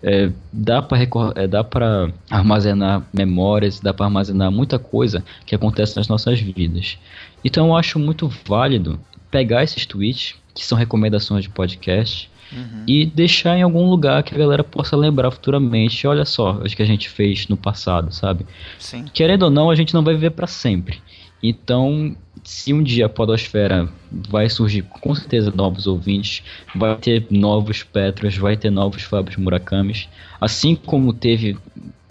é, 0.03 0.31
dá 0.53 0.83
para 0.83 0.99
é, 1.35 1.47
dá 1.47 1.65
para 1.65 2.13
armazenar 2.31 3.07
memórias, 3.13 3.81
dá 3.81 3.93
para 3.93 4.07
armazenar 4.07 4.51
muita 4.51 4.79
coisa 4.79 5.25
que 5.45 5.55
acontece 5.55 5.97
nas 5.97 6.09
nossas 6.09 6.41
vidas. 6.41 6.99
Então 7.45 7.69
eu 7.69 7.77
acho 7.77 7.99
muito 7.99 8.31
válido 8.47 8.99
pegar 9.31 9.63
esses 9.63 9.87
tweets 9.87 10.35
que 10.55 10.65
são 10.65 10.77
recomendações 10.77 11.43
de 11.43 11.51
podcast 11.51 12.31
uhum. 12.53 12.85
e 12.87 13.05
deixar 13.07 13.57
em 13.57 13.63
algum 13.63 13.89
lugar 13.89 14.23
que 14.23 14.35
a 14.35 14.39
galera 14.39 14.65
possa 14.65 14.97
lembrar 14.97 15.31
futuramente. 15.31 16.07
Olha 16.07 16.25
só, 16.25 16.53
o 16.53 16.63
que 16.65 16.83
a 16.83 16.87
gente 16.87 17.09
fez 17.09 17.49
no 17.49 17.57
passado, 17.57 18.13
sabe? 18.13 18.47
Sim. 18.79 19.05
Querendo 19.13 19.45
ou 19.45 19.51
não, 19.51 19.71
a 19.71 19.75
gente 19.75 19.93
não 19.95 20.03
vai 20.03 20.15
viver 20.15 20.31
para 20.31 20.47
sempre. 20.47 20.99
Então 21.43 22.17
se 22.47 22.73
um 22.73 22.81
dia 22.81 23.07
a 23.07 23.09
Podosfera 23.09 23.89
vai 24.31 24.49
surgir 24.49 24.83
com 24.83 25.13
certeza 25.17 25.51
novos 25.51 25.89
ouvintes, 25.89 26.45
vai 26.75 26.97
ter 26.97 27.27
novos 27.29 27.83
Petros, 27.83 28.37
vai 28.37 28.57
ter 28.57 28.71
novos 28.71 29.03
Fábios 29.03 29.37
Murakamis, 29.37 30.09
assim 30.41 30.77
como 30.77 31.13
teve 31.13 31.59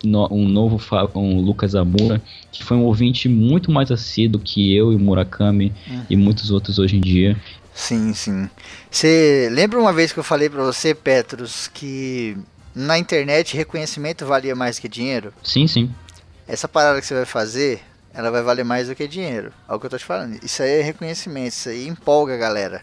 um 0.04 0.48
novo 0.48 0.80
um 1.16 1.40
Lucas 1.40 1.74
Amura, 1.74 2.22
que 2.52 2.64
foi 2.64 2.76
um 2.76 2.84
ouvinte 2.84 3.30
muito 3.30 3.72
mais 3.72 3.90
assíduo 3.90 4.42
que 4.42 4.76
eu 4.76 4.92
e 4.92 4.96
o 4.98 5.00
Murakami 5.00 5.74
uhum. 5.88 6.06
e 6.10 6.18
muitos 6.18 6.52
outros 6.52 6.78
hoje 6.80 6.98
em 6.98 7.02
dia. 7.02 7.36
Sim, 7.74 8.14
sim. 8.14 8.50
Você 8.92 9.50
lembra 9.52 9.80
uma 9.80 9.94
vez 9.94 10.12
que 10.12 10.20
eu 10.20 10.24
falei 10.24 10.50
para 10.50 10.64
você, 10.64 10.94
Petros, 10.94 11.70
que 11.74 12.38
na 12.76 13.00
internet 13.00 13.56
reconhecimento 13.56 14.26
valia 14.26 14.54
mais 14.54 14.80
que 14.80 14.90
dinheiro? 14.90 15.34
Sim, 15.42 15.66
sim. 15.66 15.90
Essa 16.46 16.68
parada 16.68 17.00
que 17.00 17.08
você 17.08 17.16
vai 17.16 17.26
fazer, 17.26 17.82
ela 18.16 18.32
vai 18.32 18.42
valer 18.42 18.64
mais 18.64 18.88
do 18.88 18.96
que 18.96 19.08
dinheiro. 19.08 19.52
É 19.68 19.74
o 19.74 19.80
que 19.80 19.86
eu 19.86 19.90
tô 19.90 19.98
te 19.98 20.06
falando. 20.06 20.42
Isso 20.44 20.64
aí 20.64 20.80
é 20.80 20.82
reconhecimento, 20.82 21.50
isso 21.50 21.70
aí 21.70 21.88
empolga 21.88 22.34
a 22.34 22.38
galera. 22.38 22.82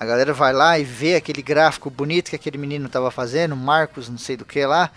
A 0.00 0.04
galera 0.04 0.32
vai 0.32 0.52
lá 0.52 0.78
e 0.78 0.84
vê 0.84 1.14
aquele 1.14 1.42
gráfico 1.42 1.88
bonito 1.88 2.30
que 2.30 2.36
aquele 2.36 2.58
menino 2.58 2.88
tava 2.88 3.10
fazendo, 3.10 3.56
Marcos, 3.56 4.08
não 4.08 4.18
sei 4.18 4.36
do 4.36 4.44
que 4.44 4.64
lá, 4.66 4.90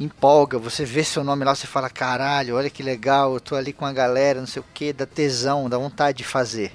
empolga. 0.00 0.58
Você 0.58 0.84
vê 0.84 1.04
seu 1.04 1.22
nome 1.22 1.44
lá, 1.44 1.54
você 1.54 1.66
fala: 1.66 1.88
caralho, 1.88 2.56
olha 2.56 2.68
que 2.68 2.82
legal, 2.82 3.34
eu 3.34 3.40
tô 3.40 3.54
ali 3.54 3.72
com 3.72 3.86
a 3.86 3.92
galera, 3.92 4.40
não 4.40 4.46
sei 4.48 4.60
o 4.60 4.66
que, 4.74 4.92
dá 4.92 5.06
tesão, 5.06 5.68
dá 5.68 5.78
vontade 5.78 6.18
de 6.18 6.24
fazer. 6.24 6.72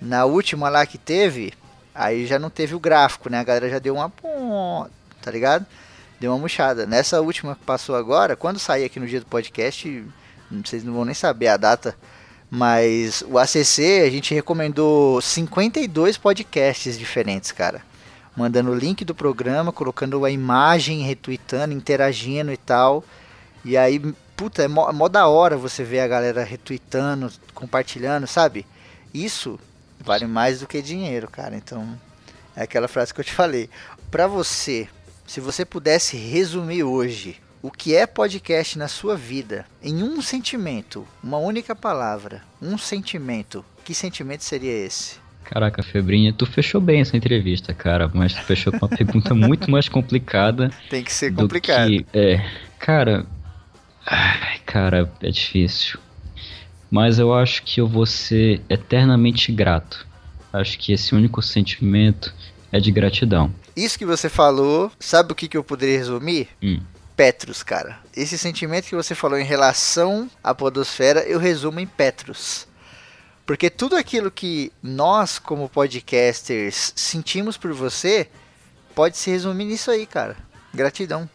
Na 0.00 0.24
última 0.24 0.68
lá 0.68 0.84
que 0.84 0.98
teve, 0.98 1.52
aí 1.94 2.26
já 2.26 2.38
não 2.38 2.50
teve 2.50 2.74
o 2.74 2.80
gráfico, 2.80 3.30
né? 3.30 3.38
A 3.38 3.44
galera 3.44 3.70
já 3.70 3.78
deu 3.78 3.94
uma. 3.94 4.12
Tá 5.22 5.30
ligado? 5.30 5.64
Deu 6.18 6.32
uma 6.32 6.38
murchada. 6.38 6.84
Nessa 6.84 7.20
última 7.20 7.54
que 7.54 7.64
passou 7.64 7.94
agora, 7.94 8.34
quando 8.34 8.58
sair 8.58 8.84
aqui 8.84 8.98
no 8.98 9.06
dia 9.06 9.20
do 9.20 9.26
podcast 9.26 10.04
vocês 10.50 10.84
não 10.84 10.92
vão 10.92 11.04
nem 11.04 11.14
saber 11.14 11.48
a 11.48 11.56
data, 11.56 11.96
mas 12.50 13.22
o 13.26 13.38
ACC 13.38 14.02
a 14.06 14.10
gente 14.10 14.34
recomendou 14.34 15.20
52 15.20 16.16
podcasts 16.16 16.98
diferentes, 16.98 17.52
cara. 17.52 17.82
Mandando 18.36 18.70
o 18.70 18.74
link 18.74 19.04
do 19.04 19.14
programa, 19.14 19.72
colocando 19.72 20.24
a 20.24 20.30
imagem, 20.30 21.02
retweetando, 21.02 21.72
interagindo 21.72 22.52
e 22.52 22.56
tal. 22.56 23.02
E 23.64 23.76
aí, 23.76 23.98
puta, 24.36 24.62
é 24.62 24.68
mó, 24.68 24.88
é 24.88 24.92
mó 24.92 25.08
da 25.08 25.26
hora 25.26 25.56
você 25.56 25.82
ver 25.82 26.00
a 26.00 26.08
galera 26.08 26.44
retweetando, 26.44 27.32
compartilhando, 27.54 28.26
sabe? 28.26 28.66
Isso 29.12 29.58
vale 29.98 30.26
mais 30.26 30.60
do 30.60 30.66
que 30.66 30.82
dinheiro, 30.82 31.28
cara. 31.28 31.56
Então, 31.56 31.98
é 32.54 32.62
aquela 32.62 32.88
frase 32.88 33.12
que 33.12 33.20
eu 33.20 33.24
te 33.24 33.32
falei. 33.32 33.68
Pra 34.10 34.26
você, 34.26 34.86
se 35.26 35.40
você 35.40 35.64
pudesse 35.64 36.16
resumir 36.16 36.84
hoje 36.84 37.40
o 37.66 37.70
que 37.72 37.96
é 37.96 38.06
podcast 38.06 38.78
na 38.78 38.86
sua 38.86 39.16
vida 39.16 39.66
em 39.82 40.00
um 40.00 40.22
sentimento, 40.22 41.04
uma 41.20 41.36
única 41.38 41.74
palavra, 41.74 42.40
um 42.62 42.78
sentimento, 42.78 43.64
que 43.84 43.92
sentimento 43.92 44.44
seria 44.44 44.70
esse? 44.70 45.16
Caraca, 45.42 45.82
Febrinha, 45.82 46.32
tu 46.32 46.46
fechou 46.46 46.80
bem 46.80 47.00
essa 47.00 47.16
entrevista, 47.16 47.74
cara, 47.74 48.08
mas 48.14 48.32
tu 48.34 48.42
fechou 48.42 48.72
com 48.72 48.86
uma 48.86 48.96
pergunta 48.96 49.34
muito 49.34 49.68
mais 49.68 49.88
complicada. 49.88 50.70
Tem 50.88 51.02
que 51.02 51.12
ser 51.12 51.34
complicado. 51.34 51.88
Que, 51.88 52.06
é, 52.12 52.48
cara, 52.78 53.26
ai, 54.06 54.60
cara, 54.64 55.12
é 55.20 55.30
difícil. 55.32 55.98
Mas 56.88 57.18
eu 57.18 57.34
acho 57.34 57.64
que 57.64 57.80
eu 57.80 57.88
vou 57.88 58.06
ser 58.06 58.62
eternamente 58.68 59.50
grato. 59.50 60.06
Acho 60.52 60.78
que 60.78 60.92
esse 60.92 61.16
único 61.16 61.42
sentimento 61.42 62.32
é 62.70 62.78
de 62.78 62.92
gratidão. 62.92 63.52
Isso 63.76 63.98
que 63.98 64.06
você 64.06 64.28
falou, 64.28 64.92
sabe 65.00 65.32
o 65.32 65.34
que, 65.34 65.48
que 65.48 65.56
eu 65.56 65.64
poderia 65.64 65.98
resumir? 65.98 66.48
Hum. 66.62 66.78
Petros, 67.16 67.62
cara. 67.62 67.98
Esse 68.14 68.36
sentimento 68.36 68.88
que 68.88 68.94
você 68.94 69.14
falou 69.14 69.38
em 69.38 69.44
relação 69.44 70.30
à 70.44 70.54
podosfera, 70.54 71.20
eu 71.20 71.38
resumo 71.38 71.80
em 71.80 71.86
Petros. 71.86 72.68
Porque 73.46 73.70
tudo 73.70 73.96
aquilo 73.96 74.30
que 74.30 74.70
nós, 74.82 75.38
como 75.38 75.68
podcasters, 75.68 76.92
sentimos 76.94 77.56
por 77.56 77.72
você, 77.72 78.28
pode 78.94 79.16
se 79.16 79.30
resumir 79.30 79.64
nisso 79.64 79.90
aí, 79.90 80.04
cara. 80.04 80.36
Gratidão. 80.74 81.28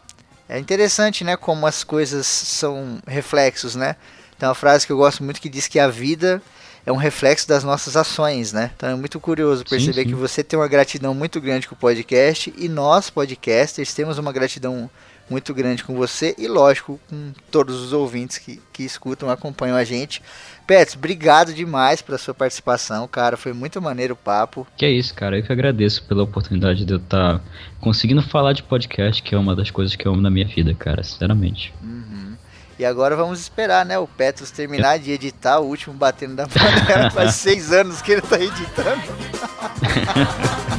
É 0.47 0.59
interessante, 0.59 1.23
né, 1.23 1.35
como 1.37 1.65
as 1.65 1.83
coisas 1.83 2.27
são 2.27 2.99
reflexos, 3.07 3.75
né? 3.75 3.95
Tem 4.37 4.47
uma 4.47 4.53
frase 4.53 4.85
que 4.85 4.91
eu 4.91 4.97
gosto 4.97 5.23
muito 5.23 5.41
que 5.41 5.47
diz 5.47 5.67
que 5.67 5.79
a 5.79 5.87
vida 5.87 6.41
é 6.85 6.91
um 6.91 6.97
reflexo 6.97 7.47
das 7.47 7.63
nossas 7.63 7.95
ações, 7.95 8.51
né? 8.51 8.71
Então 8.75 8.89
é 8.89 8.95
muito 8.95 9.19
curioso 9.19 9.63
perceber 9.63 10.01
sim, 10.01 10.09
sim. 10.09 10.09
que 10.09 10.15
você 10.15 10.43
tem 10.43 10.59
uma 10.59 10.67
gratidão 10.67 11.13
muito 11.13 11.39
grande 11.39 11.67
com 11.67 11.75
o 11.75 11.77
podcast 11.77 12.53
e 12.57 12.67
nós, 12.67 13.09
podcasters, 13.09 13.93
temos 13.93 14.17
uma 14.17 14.33
gratidão 14.33 14.89
muito 15.31 15.53
grande 15.53 15.81
com 15.81 15.95
você 15.95 16.35
e, 16.37 16.45
lógico, 16.45 16.99
com 17.09 17.31
todos 17.49 17.81
os 17.81 17.93
ouvintes 17.93 18.37
que, 18.37 18.61
que 18.73 18.83
escutam, 18.83 19.29
acompanham 19.29 19.77
a 19.77 19.83
gente. 19.85 20.21
Pets, 20.67 20.95
obrigado 20.95 21.53
demais 21.53 22.01
pela 22.01 22.17
sua 22.17 22.33
participação, 22.33 23.07
cara. 23.07 23.37
Foi 23.37 23.53
muito 23.53 23.81
maneiro 23.81 24.13
o 24.13 24.17
papo. 24.17 24.67
Que 24.75 24.85
é 24.85 24.91
isso, 24.91 25.13
cara. 25.13 25.37
Eu 25.37 25.43
que 25.43 25.51
agradeço 25.51 26.03
pela 26.03 26.23
oportunidade 26.23 26.83
de 26.83 26.93
eu 26.93 26.97
estar 26.97 27.39
tá 27.39 27.43
conseguindo 27.79 28.21
falar 28.21 28.51
de 28.51 28.61
podcast, 28.61 29.23
que 29.23 29.33
é 29.33 29.37
uma 29.37 29.55
das 29.55 29.71
coisas 29.71 29.95
que 29.95 30.05
eu 30.05 30.11
amo 30.11 30.21
na 30.21 30.29
minha 30.29 30.45
vida, 30.45 30.75
cara, 30.75 31.01
sinceramente. 31.01 31.73
Uhum. 31.81 32.35
E 32.77 32.83
agora 32.83 33.15
vamos 33.15 33.39
esperar, 33.39 33.85
né, 33.85 33.97
o 33.97 34.07
Petros 34.07 34.51
terminar 34.51 34.99
de 34.99 35.11
editar 35.11 35.59
o 35.59 35.65
último 35.65 35.95
Batendo 35.95 36.35
da 36.35 36.47
Panela. 36.47 37.09
Faz 37.15 37.35
seis 37.35 37.71
anos 37.71 38.01
que 38.01 38.11
ele 38.11 38.21
tá 38.21 38.37
editando. 38.37 39.01